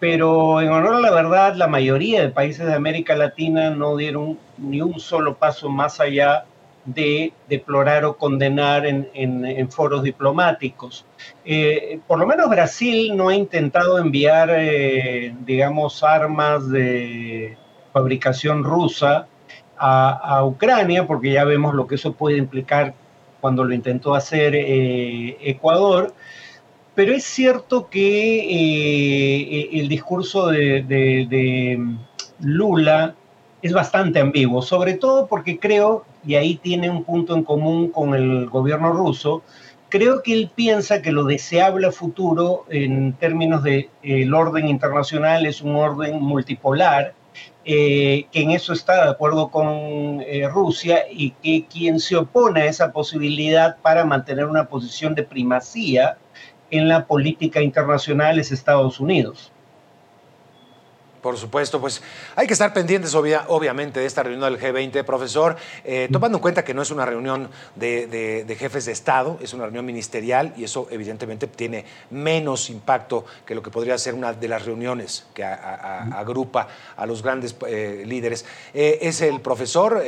pero 0.00 0.60
en 0.60 0.70
honor 0.70 0.96
a 0.96 1.00
la 1.00 1.12
verdad, 1.12 1.54
la 1.54 1.68
mayoría 1.68 2.22
de 2.22 2.28
países 2.28 2.66
de 2.66 2.74
América 2.74 3.14
Latina 3.14 3.70
no 3.70 3.96
dieron 3.96 4.36
ni 4.58 4.82
un 4.82 4.98
solo 4.98 5.36
paso 5.36 5.68
más 5.68 6.00
allá 6.00 6.44
de 6.84 7.32
deplorar 7.48 8.04
o 8.04 8.16
condenar 8.16 8.86
en, 8.86 9.70
foros 9.70 10.02
diplomáticos. 10.02 11.06
Eh, 11.44 12.00
por 12.06 12.18
lo 12.18 12.26
menos 12.26 12.48
Brasil 12.48 13.16
no 13.16 13.28
ha 13.28 13.34
intentado 13.34 13.98
enviar, 13.98 14.50
eh, 14.52 15.34
digamos, 15.44 16.02
armas 16.02 16.68
de 16.68 17.56
fabricación 17.92 18.64
rusa 18.64 19.28
a, 19.76 20.44
Ucrania, 20.44 21.06
porque 21.06 21.32
ya 21.32 21.44
vemos 21.44 21.74
lo 21.74 21.86
que 21.86 21.96
eso 21.96 22.12
puede 22.12 22.36
implicar 22.36 22.94
cuando 23.40 23.64
lo 23.64 23.74
intentó 23.74 24.14
hacer 24.14 24.54
eh, 24.54 25.36
Ecuador. 25.40 26.14
Pero 26.94 27.14
es 27.14 27.24
cierto 27.24 27.88
que 27.88 28.40
eh, 28.40 29.70
el 29.72 29.88
discurso 29.88 30.48
de, 30.48 31.80
Lula 32.40 33.14
es 33.62 33.72
bastante 33.72 34.20
ambiguo, 34.20 34.60
sobre 34.60 34.94
todo 34.94 35.26
porque 35.26 35.58
creo, 35.58 36.04
y 36.26 36.34
ahí 36.34 36.56
tiene 36.56 36.90
un 36.90 37.04
punto 37.04 37.34
en 37.34 37.44
común 37.44 37.90
con 37.90 38.14
el 38.14 38.48
gobierno 38.50 38.92
ruso, 38.92 39.42
creo 39.88 40.22
que 40.22 40.32
él 40.32 40.50
piensa 40.54 41.00
que 41.00 41.12
lo 41.12 41.24
deseable 41.24 41.86
a 41.86 41.92
futuro 41.92 42.64
en 42.68 43.12
términos 43.14 43.62
del 43.62 43.88
el 44.02 44.34
orden 44.34 44.68
internacional 44.68 45.46
es 45.46 45.62
un 45.62 45.76
orden 45.76 46.20
multipolar 46.20 47.14
eh, 47.64 48.26
que 48.32 48.40
en 48.40 48.50
eso 48.50 48.72
está 48.72 49.04
de 49.04 49.10
acuerdo 49.10 49.50
con 49.50 50.20
eh, 50.22 50.48
Rusia 50.48 51.04
y 51.08 51.30
que 51.30 51.64
quien 51.66 52.00
se 52.00 52.16
opone 52.16 52.62
a 52.62 52.66
esa 52.66 52.92
posibilidad 52.92 53.76
para 53.78 54.04
mantener 54.04 54.46
una 54.46 54.66
posición 54.66 55.14
de 55.14 55.22
primacía 55.22 56.18
en 56.70 56.88
la 56.88 57.06
política 57.06 57.62
internacional 57.62 58.40
es 58.40 58.50
Estados 58.50 58.98
Unidos. 58.98 59.51
Por 61.22 61.38
supuesto, 61.38 61.80
pues 61.80 62.02
hay 62.34 62.48
que 62.48 62.52
estar 62.52 62.72
pendientes 62.72 63.14
obviamente 63.14 64.00
de 64.00 64.06
esta 64.06 64.24
reunión 64.24 64.52
del 64.52 64.60
G20, 64.60 65.04
profesor, 65.04 65.56
eh, 65.84 66.08
tomando 66.10 66.38
en 66.38 66.42
cuenta 66.42 66.64
que 66.64 66.74
no 66.74 66.82
es 66.82 66.90
una 66.90 67.06
reunión 67.06 67.48
de, 67.76 68.56
jefes 68.58 68.86
de 68.86 68.92
Estado, 68.92 69.38
es 69.40 69.54
una 69.54 69.64
reunión 69.64 69.86
ministerial 69.86 70.52
y 70.56 70.64
eso 70.64 70.88
evidentemente 70.90 71.46
tiene 71.46 71.84
menos 72.10 72.70
impacto 72.70 73.24
que 73.46 73.54
lo 73.54 73.62
que 73.62 73.70
podría 73.70 73.96
ser 73.98 74.14
una 74.14 74.32
de 74.32 74.48
las 74.48 74.64
reuniones 74.64 75.24
que 75.32 75.44
agrupa 75.44 76.66
a 76.96 77.06
los 77.06 77.22
grandes 77.22 77.54
eh, 77.68 78.02
líderes. 78.04 78.44
Eh, 78.74 78.98
es 79.02 79.20
el 79.20 79.40
profesor 79.40 80.02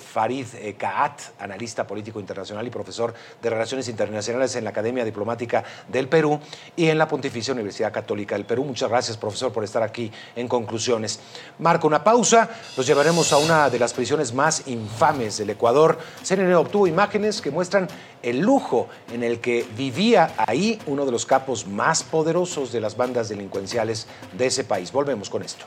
Farid 0.00 0.46
Kaat, 0.76 1.20
analista 1.38 1.86
político 1.86 2.18
internacional 2.18 2.66
y 2.66 2.70
profesor 2.70 3.14
de 3.40 3.48
Relaciones 3.48 3.88
Internacionales 3.88 4.56
en 4.56 4.64
la 4.64 4.70
Academia 4.70 5.04
Diplomática 5.04 5.62
del 5.86 6.08
Perú 6.08 6.40
y 6.74 6.88
en 6.88 6.98
la 6.98 7.06
Pontificia 7.06 7.54
Universidad 7.54 7.92
Católica 7.92 8.34
del 8.34 8.44
Perú. 8.44 8.64
Muchas 8.64 8.90
gracias, 8.90 9.16
profesor, 9.16 9.52
por 9.52 9.62
estar 9.62 9.84
aquí 9.84 10.10
en 10.36 10.48
conclusiones. 10.48 11.20
Marco 11.58 11.86
una 11.86 12.04
pausa, 12.04 12.50
los 12.76 12.86
llevaremos 12.86 13.32
a 13.32 13.38
una 13.38 13.70
de 13.70 13.78
las 13.78 13.92
prisiones 13.92 14.32
más 14.32 14.66
infames 14.66 15.38
del 15.38 15.50
Ecuador. 15.50 15.98
CNN 16.22 16.54
obtuvo 16.54 16.86
imágenes 16.86 17.40
que 17.40 17.50
muestran 17.50 17.88
el 18.22 18.40
lujo 18.40 18.88
en 19.12 19.22
el 19.22 19.40
que 19.40 19.66
vivía 19.76 20.34
ahí 20.36 20.80
uno 20.86 21.04
de 21.04 21.12
los 21.12 21.26
capos 21.26 21.66
más 21.66 22.02
poderosos 22.02 22.72
de 22.72 22.80
las 22.80 22.96
bandas 22.96 23.28
delincuenciales 23.28 24.06
de 24.36 24.46
ese 24.46 24.64
país. 24.64 24.92
Volvemos 24.92 25.28
con 25.30 25.42
esto. 25.42 25.64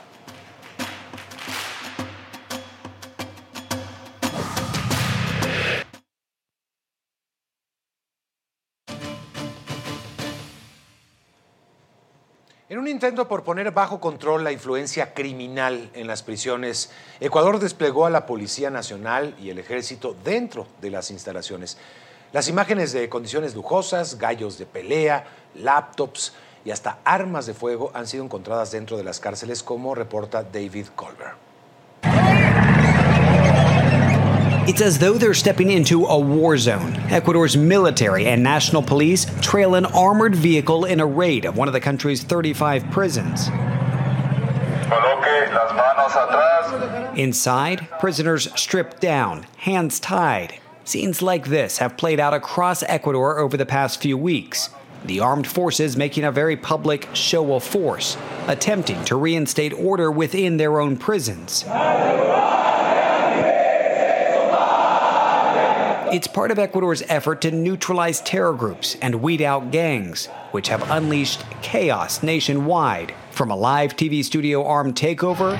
Intento 12.96 13.28
por 13.28 13.44
poner 13.44 13.72
bajo 13.72 14.00
control 14.00 14.42
la 14.42 14.52
influencia 14.52 15.12
criminal 15.12 15.90
en 15.92 16.06
las 16.06 16.22
prisiones, 16.22 16.90
Ecuador 17.20 17.58
desplegó 17.58 18.06
a 18.06 18.10
la 18.10 18.24
Policía 18.24 18.70
Nacional 18.70 19.36
y 19.38 19.50
el 19.50 19.58
Ejército 19.58 20.16
dentro 20.24 20.66
de 20.80 20.88
las 20.88 21.10
instalaciones. 21.10 21.76
Las 22.32 22.48
imágenes 22.48 22.94
de 22.94 23.10
condiciones 23.10 23.54
lujosas, 23.54 24.16
gallos 24.16 24.56
de 24.56 24.64
pelea, 24.64 25.26
laptops 25.56 26.32
y 26.64 26.70
hasta 26.70 27.00
armas 27.04 27.44
de 27.44 27.52
fuego 27.52 27.90
han 27.92 28.06
sido 28.06 28.24
encontradas 28.24 28.70
dentro 28.70 28.96
de 28.96 29.04
las 29.04 29.20
cárceles, 29.20 29.62
como 29.62 29.94
reporta 29.94 30.42
David 30.42 30.86
Colbert. 30.96 31.45
It's 34.68 34.80
as 34.80 34.98
though 34.98 35.12
they're 35.12 35.32
stepping 35.32 35.70
into 35.70 36.06
a 36.06 36.18
war 36.18 36.58
zone. 36.58 36.96
Ecuador's 37.08 37.56
military 37.56 38.26
and 38.26 38.42
national 38.42 38.82
police 38.82 39.24
trail 39.40 39.76
an 39.76 39.86
armored 39.86 40.34
vehicle 40.34 40.84
in 40.84 40.98
a 40.98 41.06
raid 41.06 41.44
of 41.44 41.56
one 41.56 41.68
of 41.68 41.72
the 41.72 41.80
country's 41.80 42.24
35 42.24 42.90
prisons. 42.90 43.46
Inside, 47.16 47.88
prisoners 48.00 48.48
stripped 48.60 49.00
down, 49.00 49.46
hands 49.58 50.00
tied. 50.00 50.58
Scenes 50.84 51.22
like 51.22 51.46
this 51.46 51.78
have 51.78 51.96
played 51.96 52.18
out 52.18 52.34
across 52.34 52.82
Ecuador 52.82 53.38
over 53.38 53.56
the 53.56 53.66
past 53.66 54.02
few 54.02 54.18
weeks. 54.18 54.70
The 55.04 55.20
armed 55.20 55.46
forces 55.46 55.96
making 55.96 56.24
a 56.24 56.32
very 56.32 56.56
public 56.56 57.08
show 57.12 57.54
of 57.54 57.62
force, 57.62 58.16
attempting 58.48 59.04
to 59.04 59.14
reinstate 59.14 59.72
order 59.74 60.10
within 60.10 60.56
their 60.56 60.80
own 60.80 60.96
prisons. 60.96 61.64
It's 66.12 66.28
part 66.28 66.52
of 66.52 66.58
Ecuador's 66.58 67.02
effort 67.08 67.40
to 67.42 67.50
neutralize 67.50 68.20
terror 68.20 68.52
groups 68.52 68.96
and 69.02 69.22
weed 69.22 69.42
out 69.42 69.72
gangs, 69.72 70.26
which 70.52 70.68
have 70.68 70.88
unleashed 70.88 71.44
chaos 71.62 72.22
nationwide, 72.22 73.12
from 73.32 73.50
a 73.50 73.56
live 73.56 73.96
TV 73.96 74.24
studio 74.24 74.64
armed 74.64 74.94
takeover 74.94 75.56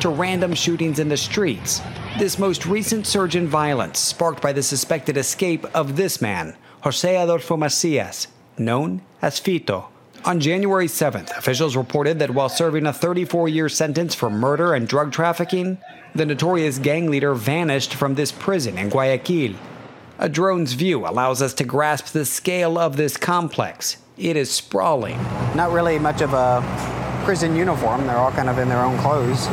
to 0.00 0.08
random 0.08 0.54
shootings 0.54 0.98
in 0.98 1.10
the 1.10 1.18
streets. 1.18 1.82
This 2.18 2.38
most 2.38 2.64
recent 2.64 3.06
surge 3.06 3.36
in 3.36 3.46
violence 3.46 3.98
sparked 3.98 4.40
by 4.40 4.54
the 4.54 4.62
suspected 4.62 5.18
escape 5.18 5.66
of 5.74 5.96
this 5.96 6.22
man, 6.22 6.56
Jose 6.80 7.14
Adolfo 7.14 7.58
Macias, 7.58 8.28
known 8.56 9.02
as 9.20 9.38
Fito. 9.38 9.93
On 10.26 10.40
January 10.40 10.86
7th, 10.86 11.36
officials 11.36 11.76
reported 11.76 12.18
that 12.20 12.30
while 12.30 12.48
serving 12.48 12.86
a 12.86 12.94
34 12.94 13.46
year 13.50 13.68
sentence 13.68 14.14
for 14.14 14.30
murder 14.30 14.72
and 14.72 14.88
drug 14.88 15.12
trafficking, 15.12 15.76
the 16.14 16.24
notorious 16.24 16.78
gang 16.78 17.10
leader 17.10 17.34
vanished 17.34 17.92
from 17.94 18.14
this 18.14 18.32
prison 18.32 18.78
in 18.78 18.88
Guayaquil. 18.88 19.54
A 20.18 20.30
drone's 20.30 20.72
view 20.72 21.06
allows 21.06 21.42
us 21.42 21.52
to 21.54 21.64
grasp 21.64 22.06
the 22.06 22.24
scale 22.24 22.78
of 22.78 22.96
this 22.96 23.18
complex. 23.18 23.98
It 24.16 24.34
is 24.36 24.50
sprawling. 24.50 25.18
Not 25.54 25.72
really 25.72 25.98
much 25.98 26.22
of 26.22 26.32
a 26.32 26.62
prison 27.26 27.54
uniform, 27.54 28.06
they're 28.06 28.16
all 28.16 28.32
kind 28.32 28.48
of 28.48 28.58
in 28.58 28.70
their 28.70 28.82
own 28.82 28.98
clothes. 29.00 29.46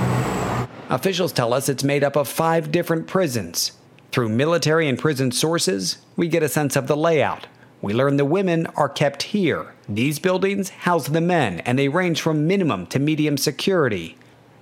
Officials 0.89 1.33
tell 1.33 1.53
us 1.53 1.67
it's 1.67 1.83
made 1.83 2.05
up 2.05 2.15
of 2.15 2.29
five 2.29 2.71
different 2.71 3.07
prisons. 3.07 3.73
Through 4.13 4.29
military 4.29 4.87
and 4.87 4.97
prison 4.97 5.33
sources, 5.33 5.97
we 6.15 6.29
get 6.29 6.43
a 6.43 6.49
sense 6.49 6.77
of 6.77 6.87
the 6.87 6.95
layout. 6.95 7.47
We 7.81 7.93
learn 7.93 8.17
the 8.17 8.25
women 8.25 8.67
are 8.75 8.89
kept 8.89 9.23
here. 9.23 9.73
These 9.89 10.19
buildings 10.19 10.69
house 10.69 11.07
the 11.07 11.19
men, 11.19 11.61
and 11.61 11.79
they 11.79 11.87
range 11.87 12.21
from 12.21 12.45
minimum 12.45 12.85
to 12.87 12.99
medium 12.99 13.37
security. 13.37 14.17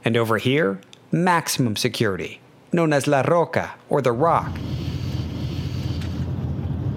And 0.06 0.16
over 0.16 0.38
here, 0.38 0.80
maximum 1.12 1.76
security, 1.76 2.40
known 2.72 2.94
as 2.94 3.08
La 3.08 3.22
Roca, 3.22 3.76
or 3.90 4.02
the 4.02 4.14
Rock. 4.14 4.58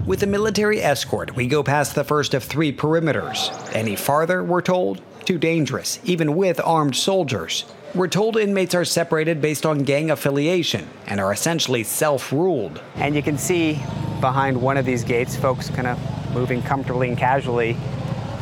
With 0.06 0.22
a 0.22 0.26
military 0.28 0.80
escort, 0.80 1.34
we 1.34 1.48
go 1.48 1.64
past 1.64 1.96
the 1.96 2.04
first 2.04 2.34
of 2.34 2.44
three 2.44 2.72
perimeters. 2.72 3.50
Any 3.74 3.96
farther, 3.96 4.44
we're 4.44 4.62
told, 4.62 5.00
too 5.24 5.38
dangerous, 5.38 5.98
even 6.04 6.36
with 6.36 6.60
armed 6.64 6.94
soldiers. 6.94 7.64
We're 7.94 8.08
told 8.08 8.38
inmates 8.38 8.74
are 8.74 8.86
separated 8.86 9.42
based 9.42 9.66
on 9.66 9.80
gang 9.80 10.10
affiliation 10.10 10.88
and 11.06 11.20
are 11.20 11.30
essentially 11.30 11.84
self 11.84 12.32
ruled. 12.32 12.80
And 12.94 13.14
you 13.14 13.22
can 13.22 13.36
see 13.36 13.74
behind 14.18 14.60
one 14.60 14.78
of 14.78 14.86
these 14.86 15.04
gates 15.04 15.36
folks 15.36 15.68
kind 15.68 15.86
of 15.86 16.32
moving 16.32 16.62
comfortably 16.62 17.10
and 17.10 17.18
casually 17.18 17.76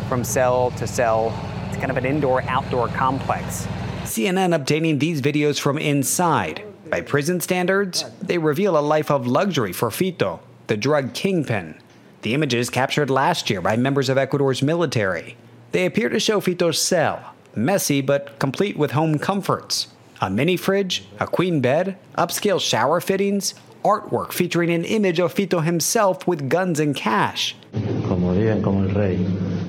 from 0.09 0.23
cell 0.23 0.71
to 0.73 0.87
cell. 0.87 1.37
It's 1.67 1.79
kind 1.79 1.91
of 1.91 1.97
an 1.97 2.05
indoor 2.05 2.43
outdoor 2.43 2.87
complex. 2.89 3.67
CNN 4.05 4.55
obtaining 4.55 5.01
these 5.01 5.21
videos 5.21 5.59
from 5.59 5.79
inside. 5.79 6.63
By 6.89 7.01
prison 7.01 7.41
standards, 7.41 8.05
they 8.23 8.39
reveal 8.39 8.79
a 8.79 8.81
life 8.81 9.11
of 9.11 9.27
luxury 9.27 9.73
for 9.73 9.89
Fito, 9.89 10.39
the 10.69 10.77
drug 10.77 11.13
kingpin. 11.13 11.75
The 12.23 12.35
images 12.35 12.71
captured 12.71 13.11
last 13.11 13.51
year 13.51 13.61
by 13.61 13.77
members 13.77 14.09
of 14.09 14.17
Ecuador's 14.17 14.63
military. 14.63 15.37
They 15.73 15.87
appear 15.87 16.09
to 16.09 16.21
show 16.21 16.41
Fito's 16.41 16.81
cell, 16.81 17.35
messy 17.55 18.01
but 18.01 18.39
complete 18.39 18.77
with 18.77 18.93
home 18.93 19.19
comforts. 19.19 19.89
A 20.21 20.29
mini 20.29 20.57
fridge, 20.57 21.05
a 21.19 21.27
queen 21.27 21.61
bed, 21.61 21.97
upscale 22.17 22.61
shower 22.61 23.01
fittings, 23.01 23.55
artwork 23.85 24.33
featuring 24.33 24.71
an 24.71 24.85
image 24.85 25.19
of 25.19 25.35
Fito 25.35 25.65
himself 25.65 26.27
with 26.27 26.49
guns 26.49 26.79
and 26.79 26.95
cash. 26.95 27.57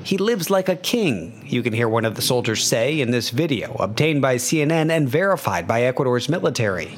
He 0.03 0.17
lives 0.17 0.49
like 0.49 0.67
a 0.67 0.75
king, 0.75 1.43
you 1.45 1.61
can 1.63 1.73
hear 1.73 1.87
one 1.87 2.05
of 2.05 2.15
the 2.15 2.21
soldiers 2.21 2.63
say 2.63 2.99
in 2.99 3.11
this 3.11 3.29
video, 3.29 3.73
obtained 3.75 4.21
by 4.21 4.35
CNN 4.35 4.89
and 4.89 5.07
verified 5.07 5.67
by 5.67 5.83
Ecuador's 5.83 6.27
military. 6.27 6.97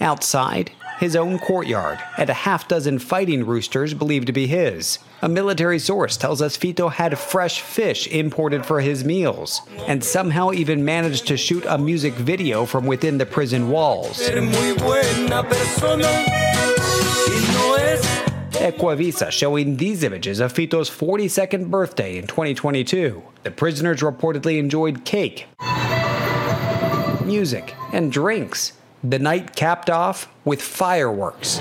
Outside, 0.00 0.70
his 1.00 1.16
own 1.16 1.38
courtyard, 1.38 1.98
and 2.18 2.28
a 2.28 2.34
half 2.34 2.68
dozen 2.68 2.98
fighting 2.98 3.44
roosters 3.44 3.94
believed 3.94 4.26
to 4.26 4.32
be 4.34 4.46
his. 4.46 4.98
A 5.22 5.28
military 5.28 5.78
source 5.78 6.18
tells 6.18 6.42
us 6.42 6.58
Fito 6.58 6.92
had 6.92 7.18
fresh 7.18 7.62
fish 7.62 8.06
imported 8.06 8.66
for 8.66 8.82
his 8.82 9.02
meals, 9.02 9.62
and 9.86 10.04
somehow 10.04 10.52
even 10.52 10.84
managed 10.84 11.26
to 11.28 11.38
shoot 11.38 11.64
a 11.66 11.78
music 11.78 12.12
video 12.12 12.66
from 12.66 12.86
within 12.86 13.16
the 13.16 13.24
prison 13.24 13.70
walls. 13.70 14.20
Ecuavisa 18.60 19.30
showing 19.30 19.78
these 19.78 20.02
images 20.02 20.38
of 20.38 20.52
Fito's 20.52 20.90
42nd 20.90 21.70
birthday 21.70 22.18
in 22.18 22.26
2022. 22.26 23.22
The 23.42 23.50
prisoners 23.50 24.00
reportedly 24.02 24.58
enjoyed 24.58 25.06
cake, 25.06 25.46
music, 27.24 27.74
and 27.94 28.12
drinks. 28.12 28.72
The 29.02 29.18
night 29.18 29.56
capped 29.56 29.88
off 29.88 30.28
with 30.44 30.60
fireworks. 30.60 31.58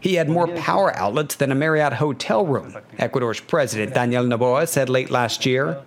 He 0.00 0.14
had 0.14 0.28
more 0.28 0.48
power 0.48 0.94
outlets 0.96 1.36
than 1.36 1.52
a 1.52 1.54
Marriott 1.54 1.94
hotel 1.94 2.44
room, 2.44 2.76
Ecuador's 2.98 3.40
president 3.40 3.94
Daniel 3.94 4.24
Noboa 4.24 4.66
said 4.66 4.88
late 4.88 5.10
last 5.10 5.46
year. 5.46 5.80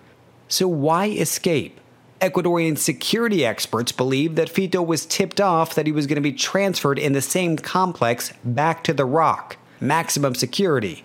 So 0.48 0.68
why 0.70 1.08
escape? 1.08 1.80
Ecuadorian 2.22 2.78
security 2.78 3.46
experts 3.46 3.92
believe 3.92 4.36
that 4.36 4.50
Fito 4.50 4.86
was 4.86 5.06
tipped 5.06 5.42
off 5.42 5.76
that 5.76 5.86
he 5.86 5.92
was 5.92 6.08
going 6.08 6.16
to 6.16 6.22
be 6.22 6.34
transferred 6.34 7.00
in 7.00 7.14
the 7.14 7.22
same 7.22 7.58
complex 7.58 8.34
back 8.44 8.84
to 8.86 8.94
the 8.94 9.06
Rock, 9.06 9.58
maximum 9.82 10.34
security. 10.34 11.04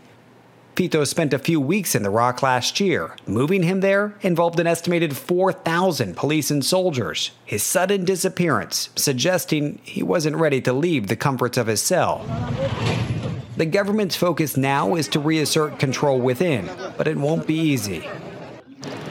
Fito 0.74 1.06
spent 1.06 1.32
a 1.32 1.38
few 1.38 1.60
weeks 1.60 1.94
in 1.94 2.02
the 2.02 2.10
Rock 2.10 2.42
last 2.42 2.80
year. 2.80 3.14
Moving 3.28 3.62
him 3.62 3.78
there 3.78 4.16
involved 4.22 4.58
an 4.58 4.66
estimated 4.66 5.16
4,000 5.16 6.16
police 6.16 6.50
and 6.50 6.64
soldiers. 6.64 7.30
His 7.44 7.62
sudden 7.62 8.04
disappearance, 8.04 8.90
suggesting 8.96 9.78
he 9.84 10.02
wasn't 10.02 10.34
ready 10.34 10.60
to 10.62 10.72
leave 10.72 11.06
the 11.06 11.14
comforts 11.14 11.56
of 11.58 11.68
his 11.68 11.80
cell. 11.80 12.26
The 13.56 13.66
government's 13.66 14.16
focus 14.16 14.56
now 14.56 14.96
is 14.96 15.06
to 15.08 15.20
reassert 15.20 15.78
control 15.78 16.20
within, 16.20 16.68
but 16.98 17.06
it 17.06 17.16
won't 17.16 17.46
be 17.46 17.54
easy. 17.54 18.08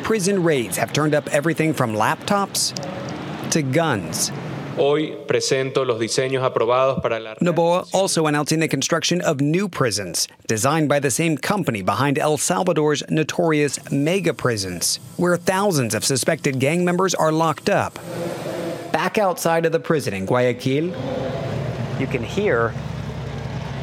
Prison 0.02 0.44
raids 0.44 0.76
have 0.76 0.92
turned 0.92 1.16
up 1.16 1.30
everything 1.30 1.74
from 1.74 1.94
laptops 1.94 2.74
to 3.52 3.62
guns. 3.62 4.34
Hoy 4.78 5.16
presento 5.28 5.86
los 5.86 6.00
diseños 6.00 6.44
aprobados 6.44 7.02
para 7.02 7.20
la. 7.20 7.36
Noboa 7.36 7.88
also 7.94 8.26
announcing 8.26 8.60
the 8.60 8.68
construction 8.68 9.22
of 9.22 9.40
new 9.40 9.70
prisons, 9.70 10.28
designed 10.48 10.90
by 10.90 11.00
the 11.00 11.12
same 11.12 11.38
company 11.38 11.84
behind 11.84 12.18
El 12.18 12.38
Salvador's 12.38 13.04
notorious 13.10 13.80
mega 13.92 14.34
prisons, 14.34 15.00
where 15.18 15.38
thousands 15.38 15.94
of 15.94 16.04
suspected 16.04 16.60
gang 16.60 16.84
members 16.84 17.14
are 17.14 17.32
locked 17.32 17.70
up. 17.70 18.00
Back 18.92 19.20
outside 19.20 19.66
of 19.66 19.72
the 19.72 19.80
prison 19.80 20.14
in 20.14 20.26
Guayaquil, 20.26 20.86
you 22.00 22.08
can 22.08 22.24
hear 22.24 22.74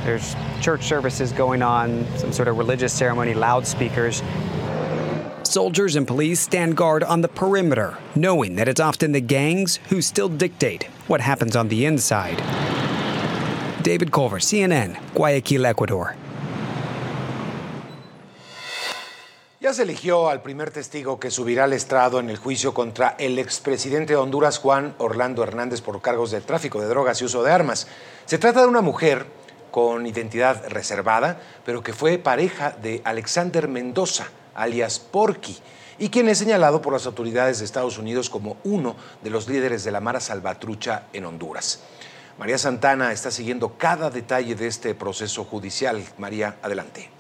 there's 0.05 0.35
church 0.61 0.83
services 0.85 1.31
going 1.31 1.63
on, 1.63 2.05
some 2.17 2.33
sort 2.33 2.49
of 2.49 2.59
religious 2.59 2.93
ceremony, 2.93 3.35
loudspeakers. 3.35 4.23
Soldiers 5.51 5.97
and 5.97 6.07
police 6.07 6.39
stand 6.39 6.77
guard 6.77 7.03
on 7.03 7.23
the 7.23 7.29
perimeter, 7.29 7.99
knowing 8.15 8.55
that 8.55 8.69
it's 8.69 8.79
often 8.79 9.11
the 9.11 9.21
gangs 9.21 9.81
who 9.91 10.01
still 10.01 10.29
dictate 10.29 10.85
what 11.09 11.21
happens 11.21 11.57
on 11.57 11.67
the 11.67 11.87
inside. 11.87 12.41
David 13.83 14.13
Culver, 14.13 14.39
CNN, 14.39 14.97
Guayaquil, 15.13 15.67
Ecuador. 15.67 16.15
Ya 19.59 19.73
se 19.73 19.83
eligió 19.83 20.29
al 20.29 20.41
primer 20.41 20.71
testigo 20.71 21.19
que 21.19 21.33
subirá 21.33 21.65
al 21.65 21.73
estrado 21.73 22.21
en 22.21 22.31
el 22.31 22.37
juicio 22.37 22.73
contra 22.73 23.17
el 23.19 23.37
expresidente 23.41 24.13
de 24.13 24.21
Honduras, 24.21 24.59
Juan 24.59 24.95
Orlando 24.99 25.43
Hernández, 25.43 25.81
por 25.81 26.01
cargos 26.01 26.31
de 26.31 26.43
tráfico 26.43 26.81
de 26.81 26.87
drogas 26.87 27.21
y 27.23 27.25
uso 27.25 27.43
de 27.43 27.51
armas. 27.51 27.89
Se 28.25 28.39
trata 28.39 28.61
de 28.61 28.69
una 28.69 28.83
mujer 28.83 29.27
con 29.73 30.07
identidad 30.07 30.69
reservada, 30.69 31.41
pero 31.65 31.83
que 31.83 31.93
fue 31.93 32.19
pareja 32.19 32.71
de 32.71 33.03
Alexander 33.05 33.67
Mendoza, 33.67 34.29
alias 34.55 34.99
Porky, 34.99 35.57
y 35.99 36.09
quien 36.09 36.29
es 36.29 36.39
señalado 36.39 36.81
por 36.81 36.93
las 36.93 37.07
autoridades 37.07 37.59
de 37.59 37.65
Estados 37.65 37.99
Unidos 37.99 38.31
como 38.31 38.57
uno 38.65 38.97
de 39.23 39.31
los 39.31 39.49
líderes 39.49 39.85
de 39.85 39.91
la 39.91 40.01
Mara 40.01 40.21
Salvatrucha 40.21 41.05
en 41.13 41.27
Honduras. 41.27 41.81
María 42.39 42.57
Santana 42.57 43.13
está 43.13 43.31
siguiendo 43.31 43.77
cada 43.77 44.09
detalle 44.09 44.55
de 44.55 44.67
este 44.67 44.95
proceso 44.95 45.45
judicial. 45.45 46.03
María, 46.17 46.57
adelante. 46.63 47.20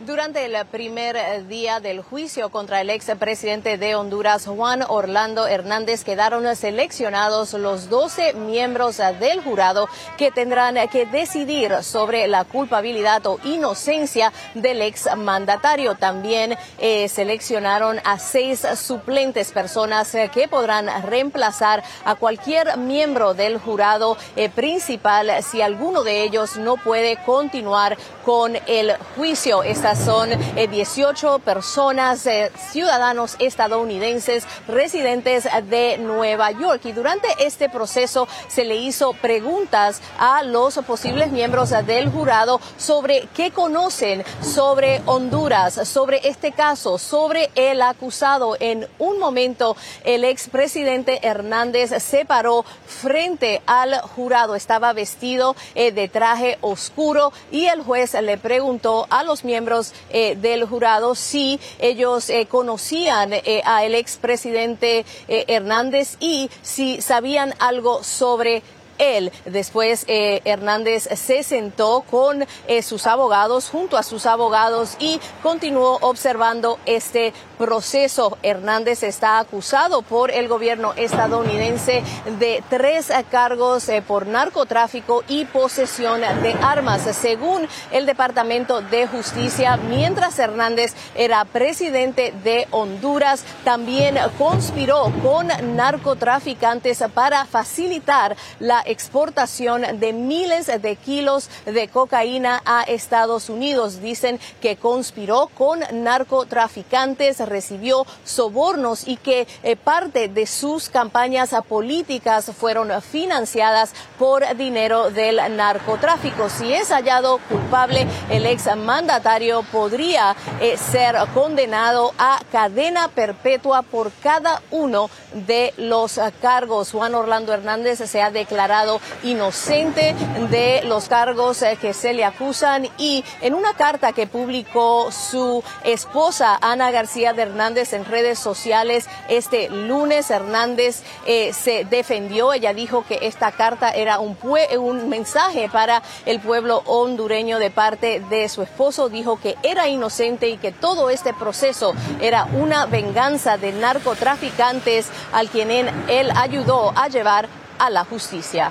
Durante 0.00 0.44
el 0.44 0.56
primer 0.66 1.14
eh, 1.14 1.44
día 1.48 1.78
del 1.78 2.02
juicio 2.02 2.48
contra 2.48 2.80
el 2.80 2.90
expresidente 2.90 3.78
de 3.78 3.94
Honduras, 3.94 4.44
Juan 4.44 4.82
Orlando 4.88 5.46
Hernández, 5.46 6.02
quedaron 6.02 6.56
seleccionados 6.56 7.52
los 7.52 7.88
12 7.88 8.34
miembros 8.34 8.98
eh, 8.98 9.14
del 9.20 9.40
jurado 9.40 9.88
que 10.18 10.32
tendrán 10.32 10.74
que 10.88 11.06
decidir 11.06 11.84
sobre 11.84 12.26
la 12.26 12.42
culpabilidad 12.42 13.24
o 13.28 13.38
inocencia 13.44 14.32
del 14.54 14.82
exmandatario. 14.82 15.94
También 15.94 16.56
eh, 16.78 17.08
seleccionaron 17.08 18.00
a 18.02 18.18
seis 18.18 18.66
suplentes, 18.74 19.52
personas 19.52 20.10
que 20.32 20.48
podrán 20.48 20.88
reemplazar 21.04 21.84
a 22.04 22.16
cualquier 22.16 22.78
miembro 22.78 23.32
del 23.34 23.58
jurado 23.58 24.16
principal 24.56 25.30
si 25.44 25.62
alguno 25.62 26.02
de 26.02 26.24
ellos 26.24 26.56
no 26.56 26.76
puede 26.78 27.16
continuar 27.24 27.96
con 28.24 28.56
el 28.66 28.96
juicio. 29.14 29.62
Son 29.84 30.30
18 30.54 31.40
personas, 31.40 32.26
ciudadanos 32.72 33.36
estadounidenses 33.38 34.46
residentes 34.66 35.46
de 35.68 35.98
Nueva 35.98 36.52
York. 36.52 36.80
Y 36.86 36.92
durante 36.92 37.28
este 37.38 37.68
proceso 37.68 38.26
se 38.48 38.64
le 38.64 38.76
hizo 38.76 39.12
preguntas 39.12 40.00
a 40.18 40.42
los 40.42 40.78
posibles 40.78 41.30
miembros 41.32 41.74
del 41.86 42.08
jurado 42.08 42.62
sobre 42.78 43.28
qué 43.36 43.50
conocen 43.50 44.24
sobre 44.40 45.02
Honduras, 45.04 45.86
sobre 45.86 46.28
este 46.28 46.52
caso, 46.52 46.96
sobre 46.96 47.50
el 47.54 47.82
acusado. 47.82 48.56
En 48.60 48.88
un 48.98 49.18
momento, 49.18 49.76
el 50.04 50.24
expresidente 50.24 51.20
Hernández 51.26 51.90
se 52.02 52.24
paró 52.24 52.64
frente 52.86 53.60
al 53.66 54.00
jurado. 54.00 54.54
Estaba 54.54 54.94
vestido 54.94 55.54
eh, 55.74 55.92
de 55.92 56.08
traje 56.08 56.56
oscuro 56.62 57.34
y 57.50 57.66
el 57.66 57.82
juez 57.82 58.14
le 58.14 58.38
preguntó 58.38 59.06
a 59.10 59.22
los 59.22 59.44
miembros 59.44 59.73
eh, 60.10 60.36
del 60.36 60.64
jurado 60.64 61.14
si 61.14 61.60
ellos 61.78 62.30
eh, 62.30 62.46
conocían 62.46 63.32
al 63.64 63.94
expresidente 63.94 65.04
Hernández 65.28 66.16
y 66.20 66.50
si 66.62 67.00
sabían 67.00 67.54
algo 67.58 68.02
sobre 68.02 68.62
él. 68.98 69.32
Después 69.44 70.04
eh, 70.08 70.40
Hernández 70.44 71.08
se 71.14 71.42
sentó 71.42 72.04
con 72.10 72.46
eh, 72.66 72.82
sus 72.82 73.06
abogados, 73.06 73.68
junto 73.68 73.96
a 73.96 74.02
sus 74.02 74.26
abogados, 74.26 74.96
y 74.98 75.20
continuó 75.42 75.98
observando 76.00 76.78
este 76.86 77.32
proceso. 77.58 78.38
Hernández 78.42 79.02
está 79.02 79.38
acusado 79.38 80.02
por 80.02 80.30
el 80.30 80.48
gobierno 80.48 80.92
estadounidense 80.96 82.02
de 82.38 82.62
tres 82.68 83.10
cargos 83.30 83.88
eh, 83.88 84.02
por 84.02 84.26
narcotráfico 84.26 85.24
y 85.28 85.44
posesión 85.46 86.20
de 86.20 86.54
armas, 86.62 87.02
según 87.16 87.66
el 87.90 88.06
Departamento 88.06 88.80
de 88.82 89.06
Justicia. 89.06 89.76
Mientras 89.76 90.38
Hernández 90.38 90.94
era 91.14 91.44
presidente 91.44 92.32
de 92.42 92.66
Honduras, 92.70 93.44
también 93.64 94.16
conspiró 94.38 95.12
con 95.22 95.48
narcotraficantes 95.76 97.02
para 97.14 97.44
facilitar 97.46 98.36
la 98.58 98.82
exportación 98.84 99.98
de 99.98 100.12
miles 100.12 100.66
de 100.66 100.96
kilos 100.96 101.48
de 101.64 101.88
cocaína 101.88 102.62
a 102.64 102.82
Estados 102.82 103.48
Unidos. 103.48 104.00
Dicen 104.00 104.38
que 104.60 104.76
conspiró 104.76 105.50
con 105.56 105.80
narcotraficantes, 105.92 107.40
recibió 107.46 108.06
sobornos 108.24 109.06
y 109.06 109.16
que 109.16 109.46
eh, 109.62 109.76
parte 109.76 110.28
de 110.28 110.46
sus 110.46 110.88
campañas 110.88 111.54
políticas 111.68 112.50
fueron 112.56 112.90
financiadas 113.02 113.92
por 114.18 114.56
dinero 114.56 115.10
del 115.10 115.36
narcotráfico. 115.56 116.48
Si 116.48 116.72
es 116.72 116.88
hallado 116.90 117.38
culpable, 117.48 118.06
el 118.30 118.46
ex 118.46 118.74
mandatario 118.76 119.62
podría 119.72 120.36
eh, 120.60 120.76
ser 120.76 121.16
condenado 121.34 122.12
a 122.18 122.40
cadena 122.50 123.08
perpetua 123.08 123.82
por 123.82 124.10
cada 124.22 124.62
uno 124.70 125.10
de 125.46 125.74
los 125.76 126.18
cargos. 126.40 126.92
Juan 126.92 127.14
Orlando 127.14 127.52
Hernández 127.52 127.98
se 127.98 128.22
ha 128.22 128.30
declarado 128.30 129.00
inocente 129.22 130.14
de 130.50 130.82
los 130.84 131.08
cargos 131.08 131.62
eh, 131.62 131.78
que 131.80 131.92
se 131.92 132.12
le 132.12 132.24
acusan 132.24 132.88
y 132.98 133.24
en 133.40 133.54
una 133.54 133.74
carta 133.74 134.12
que 134.12 134.26
publicó 134.26 135.10
su 135.12 135.62
esposa 135.84 136.58
Ana 136.60 136.90
García 136.90 137.32
de 137.34 137.42
Hernández 137.42 137.92
en 137.92 138.04
redes 138.04 138.38
sociales 138.38 139.06
este 139.28 139.68
lunes, 139.68 140.30
Hernández 140.30 141.02
eh, 141.26 141.52
se 141.52 141.84
defendió. 141.84 142.52
Ella 142.52 142.74
dijo 142.74 143.04
que 143.06 143.18
esta 143.22 143.52
carta 143.52 143.90
era 143.90 144.18
un, 144.18 144.36
un 144.78 145.08
mensaje 145.08 145.68
para 145.68 146.02
el 146.26 146.40
pueblo 146.40 146.82
hondureño 146.86 147.58
de 147.58 147.70
parte 147.70 148.20
de 148.30 148.48
su 148.48 148.62
esposo. 148.62 149.08
Dijo 149.08 149.40
que 149.40 149.56
era 149.62 149.88
inocente 149.88 150.48
y 150.48 150.56
que 150.56 150.72
todo 150.72 151.10
este 151.10 151.34
proceso 151.34 151.94
era 152.20 152.44
una 152.44 152.86
venganza 152.86 153.56
de 153.56 153.72
narcotraficantes 153.72 155.08
al 155.32 155.48
quien 155.48 155.70
él 155.70 156.30
ayudó 156.36 156.92
a 156.96 157.08
llevar 157.08 157.48
a 157.78 157.90
la 157.90 158.04
justicia. 158.04 158.70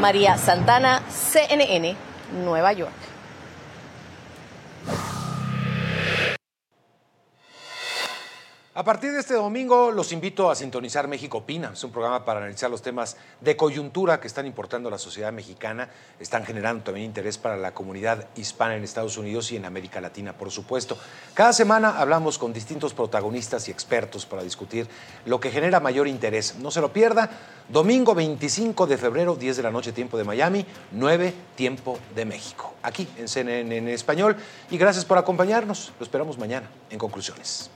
María 0.00 0.36
Santana, 0.36 1.02
CNN, 1.08 1.96
Nueva 2.44 2.72
York. 2.72 2.92
A 8.78 8.84
partir 8.84 9.10
de 9.10 9.20
este 9.20 9.32
domingo 9.32 9.90
los 9.90 10.12
invito 10.12 10.50
a 10.50 10.54
sintonizar 10.54 11.08
México 11.08 11.38
Opina. 11.38 11.70
Es 11.72 11.82
un 11.82 11.90
programa 11.90 12.26
para 12.26 12.40
analizar 12.40 12.70
los 12.70 12.82
temas 12.82 13.16
de 13.40 13.56
coyuntura 13.56 14.20
que 14.20 14.26
están 14.26 14.44
importando 14.44 14.88
a 14.88 14.92
la 14.92 14.98
sociedad 14.98 15.32
mexicana, 15.32 15.88
están 16.20 16.44
generando 16.44 16.84
también 16.84 17.06
interés 17.06 17.38
para 17.38 17.56
la 17.56 17.72
comunidad 17.72 18.28
hispana 18.36 18.76
en 18.76 18.84
Estados 18.84 19.16
Unidos 19.16 19.50
y 19.50 19.56
en 19.56 19.64
América 19.64 20.02
Latina, 20.02 20.34
por 20.34 20.50
supuesto. 20.50 20.98
Cada 21.32 21.54
semana 21.54 21.98
hablamos 21.98 22.36
con 22.36 22.52
distintos 22.52 22.92
protagonistas 22.92 23.66
y 23.66 23.70
expertos 23.70 24.26
para 24.26 24.42
discutir 24.42 24.86
lo 25.24 25.40
que 25.40 25.50
genera 25.50 25.80
mayor 25.80 26.06
interés. 26.06 26.56
No 26.56 26.70
se 26.70 26.82
lo 26.82 26.92
pierda. 26.92 27.30
Domingo 27.70 28.14
25 28.14 28.86
de 28.86 28.98
febrero, 28.98 29.36
10 29.36 29.56
de 29.56 29.62
la 29.62 29.70
noche, 29.70 29.92
tiempo 29.92 30.18
de 30.18 30.24
Miami, 30.24 30.66
9 30.92 31.32
tiempo 31.54 31.98
de 32.14 32.26
México. 32.26 32.74
Aquí 32.82 33.08
en 33.16 33.26
CNN 33.26 33.74
en 33.74 33.88
español. 33.88 34.36
Y 34.70 34.76
gracias 34.76 35.06
por 35.06 35.16
acompañarnos. 35.16 35.94
Lo 35.98 36.04
esperamos 36.04 36.36
mañana 36.36 36.68
en 36.90 36.98
conclusiones. 36.98 37.70